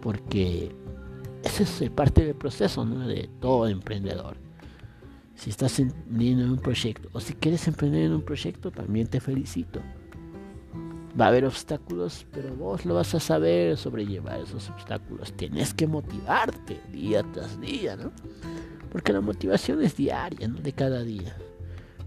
Porque 0.00 0.74
ese 1.44 1.84
es 1.84 1.90
parte 1.90 2.24
del 2.24 2.34
proceso 2.34 2.84
de 2.84 3.28
todo 3.40 3.68
emprendedor. 3.68 4.36
Si 5.34 5.50
estás 5.50 5.78
emprendiendo 5.78 6.44
en 6.44 6.50
un 6.50 6.58
proyecto 6.58 7.08
o 7.12 7.20
si 7.20 7.34
quieres 7.34 7.66
emprender 7.68 8.04
en 8.04 8.12
un 8.12 8.22
proyecto, 8.22 8.70
también 8.70 9.06
te 9.06 9.20
felicito. 9.20 9.80
Va 11.20 11.26
a 11.26 11.28
haber 11.28 11.44
obstáculos, 11.44 12.26
pero 12.32 12.54
vos 12.56 12.84
lo 12.84 12.94
vas 12.94 13.14
a 13.14 13.20
saber 13.20 13.76
sobrellevar 13.76 14.40
esos 14.40 14.68
obstáculos. 14.70 15.32
Tienes 15.32 15.74
que 15.74 15.86
motivarte 15.86 16.80
día 16.90 17.22
tras 17.32 17.60
día, 17.60 17.96
¿no? 17.96 18.10
Porque 18.90 19.12
la 19.12 19.20
motivación 19.20 19.82
es 19.82 19.96
diaria, 19.96 20.48
¿no? 20.48 20.60
De 20.60 20.72
cada 20.72 21.02
día. 21.02 21.36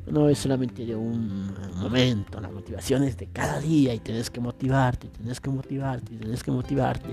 No 0.07 0.29
es 0.29 0.39
solamente 0.39 0.85
de 0.85 0.95
un 0.95 1.53
momento, 1.75 2.39
la 2.39 2.49
motivación 2.49 3.03
es 3.03 3.17
de 3.17 3.27
cada 3.27 3.59
día 3.59 3.93
y 3.93 3.99
tienes 3.99 4.29
que 4.29 4.39
motivarte, 4.39 5.09
tienes 5.09 5.41
que 5.41 5.49
motivarte, 5.49 6.15
tienes 6.15 6.43
que 6.43 6.51
motivarte 6.51 7.09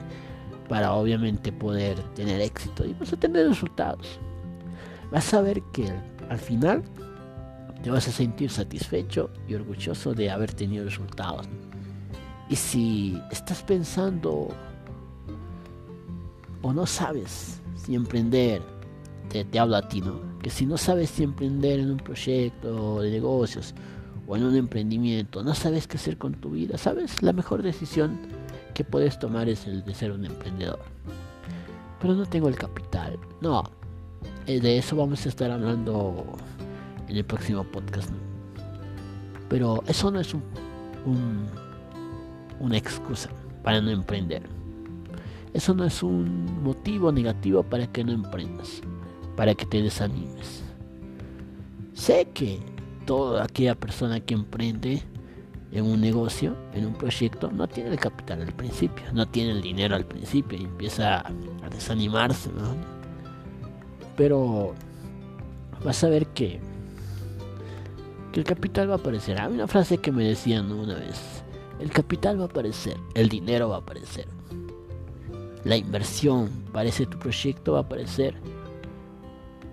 para 0.69 0.95
obviamente 0.95 1.53
poder 1.53 2.01
tener 2.15 2.41
éxito 2.41 2.85
y 2.85 2.95
vas 2.95 3.13
a 3.13 3.17
tener 3.17 3.49
resultados. 3.49 4.19
Vas 5.11 5.33
a 5.35 5.41
ver 5.41 5.63
que 5.73 5.93
al 6.29 6.39
final 6.39 6.83
te 7.83 7.91
vas 7.91 8.09
a 8.09 8.13
sentir 8.13 8.51
satisfecho 8.51 9.31
y 9.47 9.55
orgulloso 9.55 10.15
de 10.15 10.31
haber 10.31 10.53
tenido 10.53 10.85
resultados. 10.85 11.47
Y 12.49 12.57
si 12.57 13.21
estás 13.31 13.63
pensando 13.63 14.49
o 16.63 16.73
no 16.73 16.87
sabes 16.87 17.61
si 17.77 17.95
emprender, 17.95 18.63
te, 19.29 19.45
te 19.45 19.59
hablo 19.59 19.77
a 19.77 19.89
ti, 19.89 20.01
¿no? 20.01 20.21
Que 20.39 20.51
si 20.51 20.67
no 20.67 20.79
sabes 20.79 21.11
si 21.11 21.23
emprender 21.23 21.81
en 21.81 21.91
un 21.91 21.99
proyecto 21.99 23.03
de 23.03 23.11
negocios 23.11 23.75
o 24.27 24.37
en 24.37 24.45
un 24.45 24.57
emprendimiento, 24.57 25.43
no 25.43 25.55
sabes 25.55 25.87
qué 25.87 25.97
hacer 25.97 26.17
con 26.17 26.35
tu 26.35 26.51
vida, 26.51 26.79
¿sabes? 26.79 27.23
La 27.23 27.33
mejor 27.33 27.63
decisión 27.63 28.19
que 28.75 28.85
puedes 28.85 29.19
tomar 29.19 29.49
es 29.49 29.67
el 29.67 29.85
de 29.85 29.95
ser 29.95 30.13
un 30.13 30.25
emprendedor. 30.25 30.81
Pero 32.01 32.15
no 32.15 32.27
tengo 32.27 32.49
el 32.49 32.57
capital. 32.57 33.19
No, 33.41 33.63
eh, 34.47 34.61
de 34.61 34.79
eso 34.79 34.97
vamos 34.97 35.25
a 35.25 35.29
estar 35.29 35.51
hablando 35.51 36.37
en 37.09 37.17
el 37.17 37.25
próximo 37.25 37.65
podcast. 37.65 38.11
Pero 39.49 39.83
eso 39.87 40.11
no 40.11 40.21
es 40.21 40.35
un, 40.35 40.43
una 42.61 42.77
excusa 42.77 43.31
para 43.63 43.81
no 43.81 43.91
emprender. 43.91 44.43
Eso 45.53 45.73
no 45.73 45.85
es 45.85 46.03
un 46.03 46.63
motivo 46.63 47.13
negativo 47.13 47.63
para 47.63 47.87
que 47.87 48.03
no 48.03 48.13
emprendas, 48.13 48.83
para 49.37 49.55
que 49.55 49.65
te 49.65 49.81
desanimes. 49.81 50.65
Sé 51.93 52.29
que 52.35 52.59
toda 53.07 53.45
aquella 53.45 53.77
persona 53.77 54.19
que 54.19 54.35
emprende 54.35 55.03
en 55.75 55.85
un 55.85 56.01
negocio, 56.01 56.57
en 56.73 56.87
un 56.87 56.95
proyecto, 56.95 57.51
no 57.51 57.67
tiene 57.69 57.91
el 57.91 57.99
capital 57.99 58.41
al 58.41 58.53
principio, 58.53 59.05
no 59.13 59.27
tiene 59.27 59.51
el 59.51 59.61
dinero 59.61 59.97
al 59.97 60.07
principio 60.07 60.59
y 60.59 60.65
empieza 60.65 61.19
a 61.19 61.69
desanimarse. 61.71 62.49
Pero 64.17 64.75
vas 65.85 66.03
a 66.05 66.09
ver 66.09 66.27
que 66.29 66.61
que 68.35 68.41
el 68.41 68.47
capital 68.47 68.91
va 68.91 68.95
a 68.95 68.97
aparecer. 68.97 69.41
Hay 69.41 69.53
una 69.53 69.69
frase 69.69 69.99
que 69.99 70.11
me 70.11 70.25
decían 70.25 70.73
una 70.73 70.95
vez. 70.95 71.45
El 71.79 71.91
capital 71.91 72.41
va 72.41 72.43
a 72.43 72.47
aparecer, 72.47 72.97
el 73.15 73.29
dinero 73.29 73.69
va 73.69 73.77
a 73.77 73.79
aparecer. 73.79 74.27
La 75.63 75.77
inversión 75.77 76.51
para 76.73 76.89
ese 76.89 77.07
tu 77.07 77.17
proyecto 77.17 77.75
va 77.75 77.79
a 77.79 77.83
aparecer. 77.83 78.35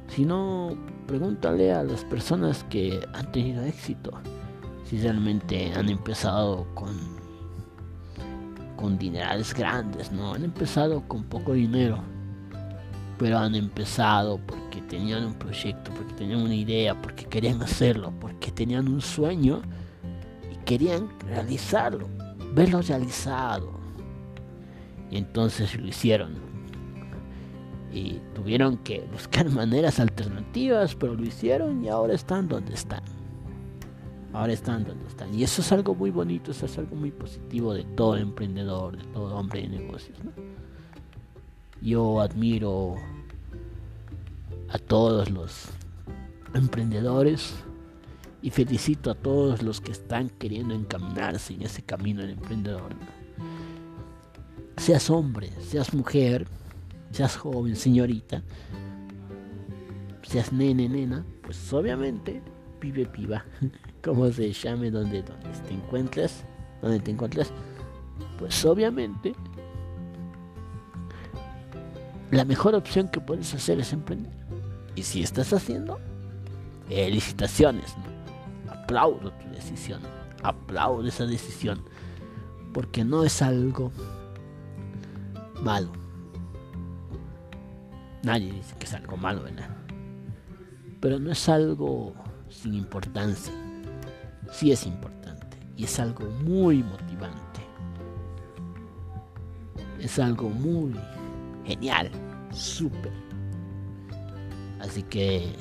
Si 0.10 0.26
no, 0.26 0.78
pregúntale 1.08 1.74
a 1.74 1.84
las 1.84 2.06
personas 2.06 2.64
que 2.66 3.00
han 3.14 3.32
tenido 3.32 3.64
éxito. 3.64 4.12
Si 4.92 4.98
realmente 4.98 5.72
han 5.74 5.88
empezado 5.88 6.68
con 6.76 6.90
con 8.76 8.98
dinerales 8.98 9.54
grandes, 9.54 10.12
no, 10.12 10.34
han 10.34 10.44
empezado 10.44 11.08
con 11.08 11.24
poco 11.24 11.54
dinero, 11.54 12.00
pero 13.18 13.38
han 13.38 13.56
empezado 13.56 14.38
porque 14.46 14.82
tenían 14.82 15.24
un 15.24 15.34
proyecto, 15.36 15.94
porque 15.94 16.14
tenían 16.16 16.42
una 16.42 16.56
idea, 16.56 17.02
porque 17.02 17.24
querían 17.24 17.62
hacerlo, 17.62 18.12
porque 18.20 18.52
tenían 18.52 18.90
un 18.90 19.00
sueño 19.00 19.62
y 20.52 20.58
querían 20.66 21.08
realizarlo, 21.22 22.10
verlo 22.54 22.82
realizado. 22.82 23.72
Y 25.10 25.16
entonces 25.16 25.74
lo 25.80 25.88
hicieron. 25.88 26.34
Y 27.94 28.20
tuvieron 28.36 28.76
que 28.80 29.08
buscar 29.10 29.50
maneras 29.52 30.02
alternativas, 30.02 30.96
pero 30.96 31.16
lo 31.16 31.24
hicieron 31.24 31.82
y 31.82 31.88
ahora 31.88 32.14
están 32.14 32.50
donde 32.50 32.74
están. 32.74 33.21
Ahora 34.34 34.54
están 34.54 34.86
donde 34.86 35.08
están. 35.08 35.34
Y 35.34 35.44
eso 35.44 35.62
es 35.62 35.72
algo 35.72 35.94
muy 35.94 36.10
bonito, 36.10 36.52
eso 36.52 36.66
es 36.66 36.78
algo 36.78 36.96
muy 36.96 37.12
positivo 37.12 37.74
de 37.74 37.84
todo 37.84 38.18
emprendedor, 38.18 38.98
de 38.98 39.04
todo 39.12 39.36
hombre 39.36 39.62
de 39.62 39.70
negocios. 39.70 40.18
Yo 41.82 42.22
admiro 42.22 42.96
a 44.70 44.78
todos 44.78 45.30
los 45.30 45.66
emprendedores 46.54 47.56
y 48.42 48.50
felicito 48.50 49.12
a 49.12 49.16
todos 49.16 49.62
los 49.62 49.82
que 49.82 49.92
están 49.92 50.30
queriendo 50.30 50.74
encaminarse 50.74 51.54
en 51.54 51.64
ese 51.64 51.82
camino 51.82 52.22
del 52.22 52.32
emprendedor. 52.32 52.94
Seas 54.78 55.10
hombre, 55.10 55.52
seas 55.62 55.94
mujer, 55.94 56.48
seas 57.12 57.36
joven, 57.36 57.76
señorita, 57.76 58.42
seas 60.24 60.52
nene, 60.52 60.88
nena, 60.88 61.26
pues 61.44 61.72
obviamente 61.74 62.42
pibe, 62.80 63.06
piba, 63.06 63.46
como 64.04 64.32
se 64.32 64.52
llame 64.52 64.92
donde, 64.92 65.24
donde 65.24 65.50
te 65.68 65.74
encuentres, 65.74 66.44
donde 66.82 67.00
te 67.00 67.12
encuentres, 67.12 67.52
pues 68.38 68.66
obviamente 68.66 69.34
la 72.32 72.46
mejor 72.46 72.76
opción 72.76 73.10
que 73.10 73.20
puedes 73.20 73.54
hacer 73.54 73.80
es 73.80 73.92
emprender. 73.92 74.32
Y 74.96 75.04
si 75.04 75.22
estás 75.22 75.52
haciendo, 75.54 76.00
felicitaciones. 76.88 77.94
Aplaudo 78.70 79.32
tu 79.32 79.50
decisión. 79.50 80.02
Aplaudo 80.42 81.08
esa 81.08 81.26
decisión. 81.26 81.84
Porque 82.74 83.04
no 83.04 83.24
es 83.26 83.42
algo 83.42 83.92
malo. 85.62 85.92
Nadie 88.24 88.54
dice 88.54 88.76
que 88.80 88.86
es 88.86 88.94
algo 88.94 89.18
malo, 89.18 89.44
¿verdad? 89.44 89.70
Pero 91.00 91.20
no 91.20 91.32
es 91.32 91.50
algo 91.50 92.14
sin 92.50 92.76
importancia. 92.76 93.52
Sí 94.52 94.72
es 94.72 94.86
importante. 94.86 95.58
Y 95.76 95.86
es 95.86 96.00
algo 96.00 96.26
muy 96.44 96.84
motivante. 96.84 97.62
Es 100.00 100.20
algo 100.20 100.50
muy 100.50 100.94
genial. 101.66 102.12
Súper. 102.52 103.12
Así 104.80 105.04
que 105.04 105.56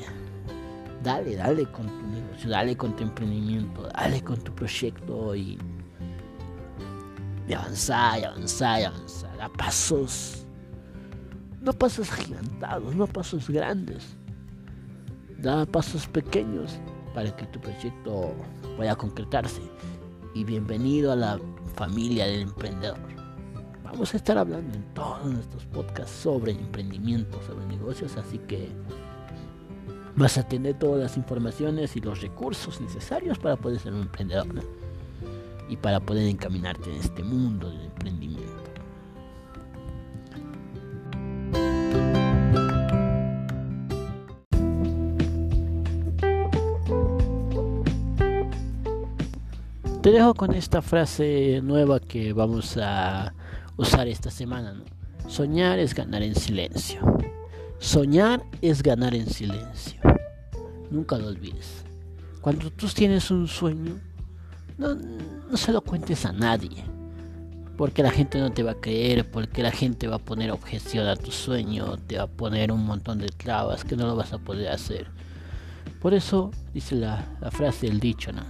dale, 1.03 1.37
dale 1.37 1.67
con 1.67 1.87
tu 1.87 2.07
negocio, 2.07 2.51
dale 2.51 2.77
con 2.77 2.97
tu 2.97 3.03
emprendimiento, 3.05 3.89
dale 3.95 4.23
con 4.23 4.39
tu 4.41 4.53
proyecto 4.55 5.35
y, 5.35 5.59
y 7.49 7.53
avanzar, 7.53 8.21
y 8.21 8.25
avanzar, 8.25 8.81
y 8.81 8.85
avanzar. 8.85 9.41
A 9.41 9.49
pasos, 9.49 10.47
no 11.61 11.73
pasos 11.73 12.11
gigantados, 12.11 12.95
no 12.95 13.07
pasos 13.07 13.49
grandes. 13.49 14.17
Da 15.39 15.65
pasos 15.65 16.07
pequeños 16.07 16.79
para 17.15 17.35
que 17.35 17.47
tu 17.47 17.61
proyecto 17.61 18.33
pueda 18.77 18.97
concretarse. 18.97 19.63
Y 20.35 20.45
bienvenido 20.45 21.13
a 21.13 21.17
la 21.17 21.41
familia 21.75 22.27
del 22.27 22.43
emprendedor. 22.43 22.99
Vamos 23.83 24.15
a 24.15 24.17
estar 24.17 24.39
hablando 24.39 24.75
en 24.75 24.85
todos 24.95 25.25
nuestros 25.25 25.65
podcasts 25.67 26.13
sobre 26.13 26.53
emprendimiento, 26.53 27.43
sobre 27.43 27.67
negocios, 27.67 28.17
así 28.17 28.39
que 28.39 28.69
vas 30.15 30.39
a 30.39 30.47
tener 30.47 30.79
todas 30.79 31.03
las 31.03 31.17
informaciones 31.17 31.97
y 31.97 32.01
los 32.01 32.21
recursos 32.21 32.81
necesarios 32.81 33.39
para 33.39 33.57
poder 33.57 33.81
ser 33.81 33.93
un 33.93 34.03
emprendedor 34.03 34.47
y 35.69 35.77
para 35.77 35.99
poder 35.99 36.29
encaminarte 36.29 36.91
en 36.91 37.01
este 37.01 37.25
mundo 37.25 37.69
del 37.69 37.87
emprendimiento. 37.87 38.30
Te 50.11 50.15
dejo 50.15 50.35
con 50.35 50.53
esta 50.57 50.83
frase 50.83 51.61
nueva 51.63 52.01
que 52.01 52.33
vamos 52.33 52.77
a 52.77 53.33
usar 53.77 54.09
esta 54.09 54.29
semana. 54.29 54.75
Soñar 55.29 55.79
es 55.79 55.95
ganar 55.95 56.25
en 56.25 56.35
silencio. 56.35 57.01
Soñar 57.79 58.43
es 58.61 58.83
ganar 58.83 59.15
en 59.15 59.31
silencio. 59.31 60.01
Nunca 60.91 61.17
lo 61.17 61.29
olvides. 61.29 61.85
Cuando 62.41 62.73
tú 62.73 62.89
tienes 62.89 63.31
un 63.31 63.47
sueño, 63.47 64.01
no, 64.79 64.97
se 65.57 65.71
lo 65.71 65.81
cuentes 65.81 66.27
a 66.27 66.33
nadie. 66.33 66.83
Porque 67.77 68.03
la 68.03 68.11
gente 68.11 68.41
no 68.41 68.51
te 68.51 68.65
va 68.65 68.73
a 68.73 68.81
creer, 68.81 69.31
porque 69.31 69.63
la 69.63 69.71
gente 69.71 70.09
va 70.09 70.17
a 70.17 70.19
poner 70.19 70.51
objeción 70.51 71.07
a 71.07 71.15
tu 71.15 71.31
sueño, 71.31 71.99
te 71.99 72.17
va 72.17 72.25
a 72.25 72.27
poner 72.27 72.73
un 72.73 72.85
montón 72.85 73.19
de 73.19 73.29
trabas 73.29 73.85
que 73.85 73.95
no 73.95 74.09
lo 74.09 74.17
vas 74.17 74.33
a 74.33 74.39
poder 74.39 74.73
hacer. 74.73 75.07
Por 76.03 76.15
eso 76.15 76.51
dice 76.75 76.97
la, 76.97 77.25
la 77.41 77.53
frase 77.53 77.87
del 77.87 78.01
dicho, 78.01 78.33
¿no? 78.33 78.43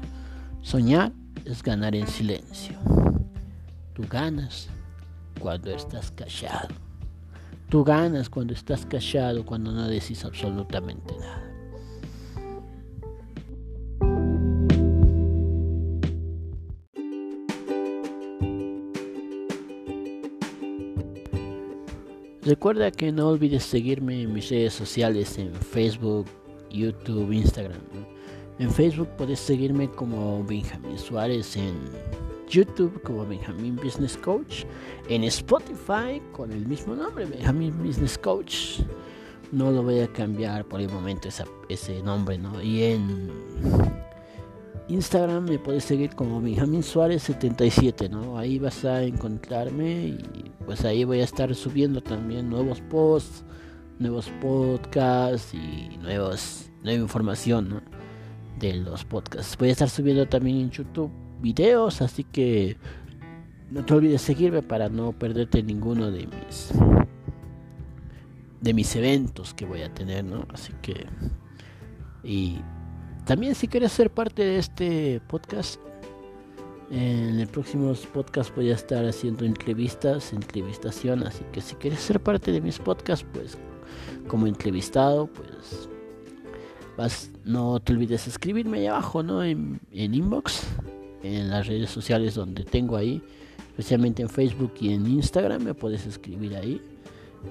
Soñar 0.62 1.12
es 1.44 1.62
ganar 1.62 1.94
en 1.94 2.06
silencio. 2.06 2.78
Tú 3.94 4.04
ganas 4.08 4.68
cuando 5.40 5.70
estás 5.70 6.10
callado. 6.10 6.74
Tú 7.68 7.84
ganas 7.84 8.28
cuando 8.28 8.52
estás 8.52 8.84
callado, 8.84 9.44
cuando 9.44 9.72
no 9.72 9.86
decís 9.86 10.24
absolutamente 10.24 11.14
nada. 11.18 11.50
Recuerda 22.42 22.90
que 22.90 23.12
no 23.12 23.28
olvides 23.28 23.62
seguirme 23.62 24.22
en 24.22 24.32
mis 24.32 24.48
redes 24.48 24.72
sociales 24.72 25.38
en 25.38 25.54
Facebook, 25.54 26.26
YouTube, 26.70 27.30
Instagram. 27.32 27.80
En 28.60 28.70
Facebook 28.70 29.08
puedes 29.16 29.40
seguirme 29.40 29.90
como 29.90 30.44
Benjamín 30.44 30.98
Suárez, 30.98 31.56
en 31.56 31.74
YouTube 32.46 33.00
como 33.02 33.24
Benjamín 33.24 33.74
Business 33.74 34.18
Coach, 34.18 34.64
en 35.08 35.24
Spotify 35.24 36.20
con 36.32 36.52
el 36.52 36.66
mismo 36.66 36.94
nombre, 36.94 37.24
Benjamín 37.24 37.74
Business 37.82 38.18
Coach. 38.18 38.80
No 39.50 39.70
lo 39.70 39.82
voy 39.82 40.00
a 40.00 40.08
cambiar 40.08 40.66
por 40.66 40.82
el 40.82 40.90
momento 40.90 41.30
ese 41.70 42.02
nombre, 42.02 42.36
¿no? 42.36 42.62
Y 42.62 42.82
en 42.82 43.30
Instagram 44.88 45.48
me 45.48 45.58
puedes 45.58 45.84
seguir 45.84 46.14
como 46.14 46.42
Benjamín 46.42 46.82
Suárez 46.82 47.22
77, 47.22 48.10
¿no? 48.10 48.36
Ahí 48.36 48.58
vas 48.58 48.84
a 48.84 49.02
encontrarme 49.02 50.08
y 50.08 50.52
pues 50.66 50.84
ahí 50.84 51.04
voy 51.04 51.22
a 51.22 51.24
estar 51.24 51.54
subiendo 51.54 52.02
también 52.02 52.50
nuevos 52.50 52.82
posts, 52.82 53.42
nuevos 53.98 54.30
podcasts 54.42 55.54
y 55.54 55.96
nuevos, 55.96 56.70
nueva 56.82 57.00
información, 57.00 57.70
¿no? 57.70 57.99
De 58.60 58.74
los 58.74 59.04
podcasts. 59.04 59.56
Voy 59.58 59.70
a 59.70 59.72
estar 59.72 59.88
subiendo 59.88 60.28
también 60.28 60.58
en 60.58 60.70
YouTube 60.70 61.10
videos, 61.40 62.02
así 62.02 62.24
que 62.24 62.76
no 63.70 63.84
te 63.84 63.94
olvides 63.94 64.20
seguirme 64.20 64.62
para 64.62 64.88
no 64.90 65.12
perderte 65.12 65.62
ninguno 65.62 66.10
de 66.10 66.26
mis 66.26 66.72
de 68.60 68.74
mis 68.74 68.94
eventos 68.94 69.54
que 69.54 69.64
voy 69.64 69.80
a 69.80 69.94
tener, 69.94 70.24
¿no? 70.24 70.46
Así 70.52 70.74
que 70.82 71.06
y 72.22 72.60
también 73.24 73.54
si 73.54 73.66
quieres 73.66 73.92
ser 73.92 74.10
parte 74.10 74.44
de 74.44 74.58
este 74.58 75.22
podcast, 75.28 75.80
en 76.90 77.40
el 77.40 77.46
próximo 77.48 77.94
podcast 78.12 78.54
voy 78.54 78.70
a 78.70 78.74
estar 78.74 79.06
haciendo 79.06 79.44
entrevistas, 79.44 80.32
entrevistación, 80.32 81.22
así 81.26 81.44
que 81.52 81.60
si 81.60 81.76
quieres 81.76 82.00
ser 82.00 82.20
parte 82.20 82.52
de 82.52 82.60
mis 82.60 82.78
podcasts, 82.78 83.26
pues 83.32 83.56
como 84.28 84.46
entrevistado, 84.46 85.28
pues 85.28 85.88
no 87.44 87.80
te 87.80 87.92
olvides 87.92 88.26
escribirme 88.26 88.78
ahí 88.78 88.86
abajo, 88.86 89.22
¿no? 89.22 89.42
En, 89.42 89.80
en 89.92 90.14
inbox, 90.14 90.66
en 91.22 91.50
las 91.50 91.66
redes 91.66 91.90
sociales 91.90 92.34
donde 92.34 92.64
tengo 92.64 92.96
ahí, 92.96 93.22
especialmente 93.70 94.22
en 94.22 94.28
Facebook 94.28 94.72
y 94.80 94.92
en 94.92 95.06
Instagram, 95.06 95.62
me 95.62 95.74
puedes 95.74 96.06
escribir 96.06 96.56
ahí 96.56 96.80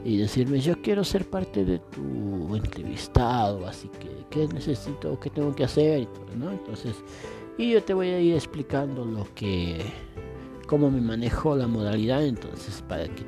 y 0.04 0.18
decirme 0.18 0.60
yo 0.60 0.82
quiero 0.82 1.04
ser 1.04 1.30
parte 1.30 1.66
de 1.66 1.80
tu 1.80 2.56
entrevistado, 2.56 3.68
así 3.68 3.90
que 4.00 4.10
qué 4.30 4.48
necesito, 4.54 5.20
qué 5.20 5.30
tengo 5.30 5.54
que 5.56 5.64
hacer 5.64 6.02
y 6.02 6.06
todo, 6.06 6.36
¿no? 6.38 6.52
Entonces, 6.52 6.96
y 7.58 7.72
yo 7.72 7.84
te 7.84 7.94
voy 7.94 8.10
a 8.10 8.20
ir 8.20 8.36
explicando 8.36 9.04
lo 9.04 9.28
que, 9.36 9.80
cómo 10.68 10.90
me 10.92 11.02
manejo 11.02 11.56
la 11.56 11.68
modalidad, 11.68 12.24
entonces 12.24 12.84
para 12.88 13.06
que 13.06 13.24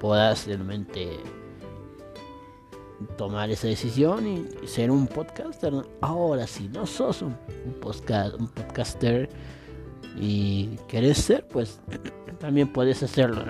puedas 0.00 0.46
realmente 0.46 1.18
tomar 3.16 3.50
esa 3.50 3.68
decisión 3.68 4.26
y 4.26 4.66
ser 4.66 4.90
un 4.90 5.06
podcaster. 5.06 5.72
Ahora, 6.00 6.46
si 6.46 6.68
no 6.68 6.86
sos 6.86 7.22
un, 7.22 7.36
podcast, 7.80 8.34
un 8.38 8.48
podcaster 8.48 9.28
y 10.20 10.76
querés 10.88 11.18
ser, 11.18 11.46
pues 11.48 11.80
también 12.38 12.72
puedes 12.72 13.02
hacerlo, 13.02 13.42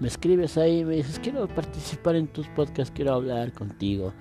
me 0.00 0.08
escribes 0.08 0.56
ahí 0.56 0.84
me 0.84 0.96
dices, 0.96 1.18
quiero 1.18 1.46
participar 1.46 2.16
en 2.16 2.26
tus 2.26 2.48
podcasts, 2.48 2.92
quiero 2.94 3.14
hablar 3.14 3.52
contigo. 3.52 4.12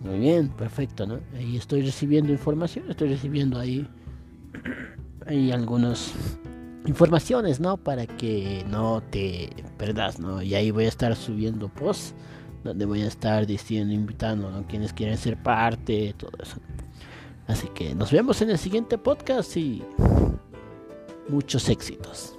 Muy 0.00 0.18
bien, 0.18 0.50
perfecto, 0.50 1.06
¿no? 1.06 1.20
Ahí 1.34 1.56
estoy 1.56 1.82
recibiendo 1.82 2.30
información, 2.30 2.84
estoy 2.90 3.08
recibiendo 3.08 3.58
ahí, 3.58 3.88
ahí 5.26 5.50
algunas 5.50 6.14
informaciones, 6.86 7.60
¿no? 7.60 7.76
Para 7.76 8.06
que 8.06 8.64
no 8.68 9.02
te 9.10 9.50
perdas, 9.78 10.20
¿no? 10.20 10.42
Y 10.42 10.54
ahí 10.54 10.70
voy 10.70 10.84
a 10.84 10.88
estar 10.88 11.16
subiendo 11.16 11.68
posts 11.68 12.14
donde 12.66 12.84
voy 12.84 13.02
a 13.02 13.06
estar 13.06 13.46
diciendo, 13.46 13.94
invitando, 13.94 14.50
¿no? 14.50 14.66
Quienes 14.66 14.92
quieren 14.92 15.16
ser 15.16 15.42
parte, 15.42 16.14
todo 16.16 16.32
eso. 16.42 16.56
Así 17.46 17.68
que 17.68 17.94
nos 17.94 18.10
vemos 18.10 18.42
en 18.42 18.50
el 18.50 18.58
siguiente 18.58 18.98
podcast 18.98 19.56
y 19.56 19.82
muchos 21.28 21.68
éxitos. 21.68 22.35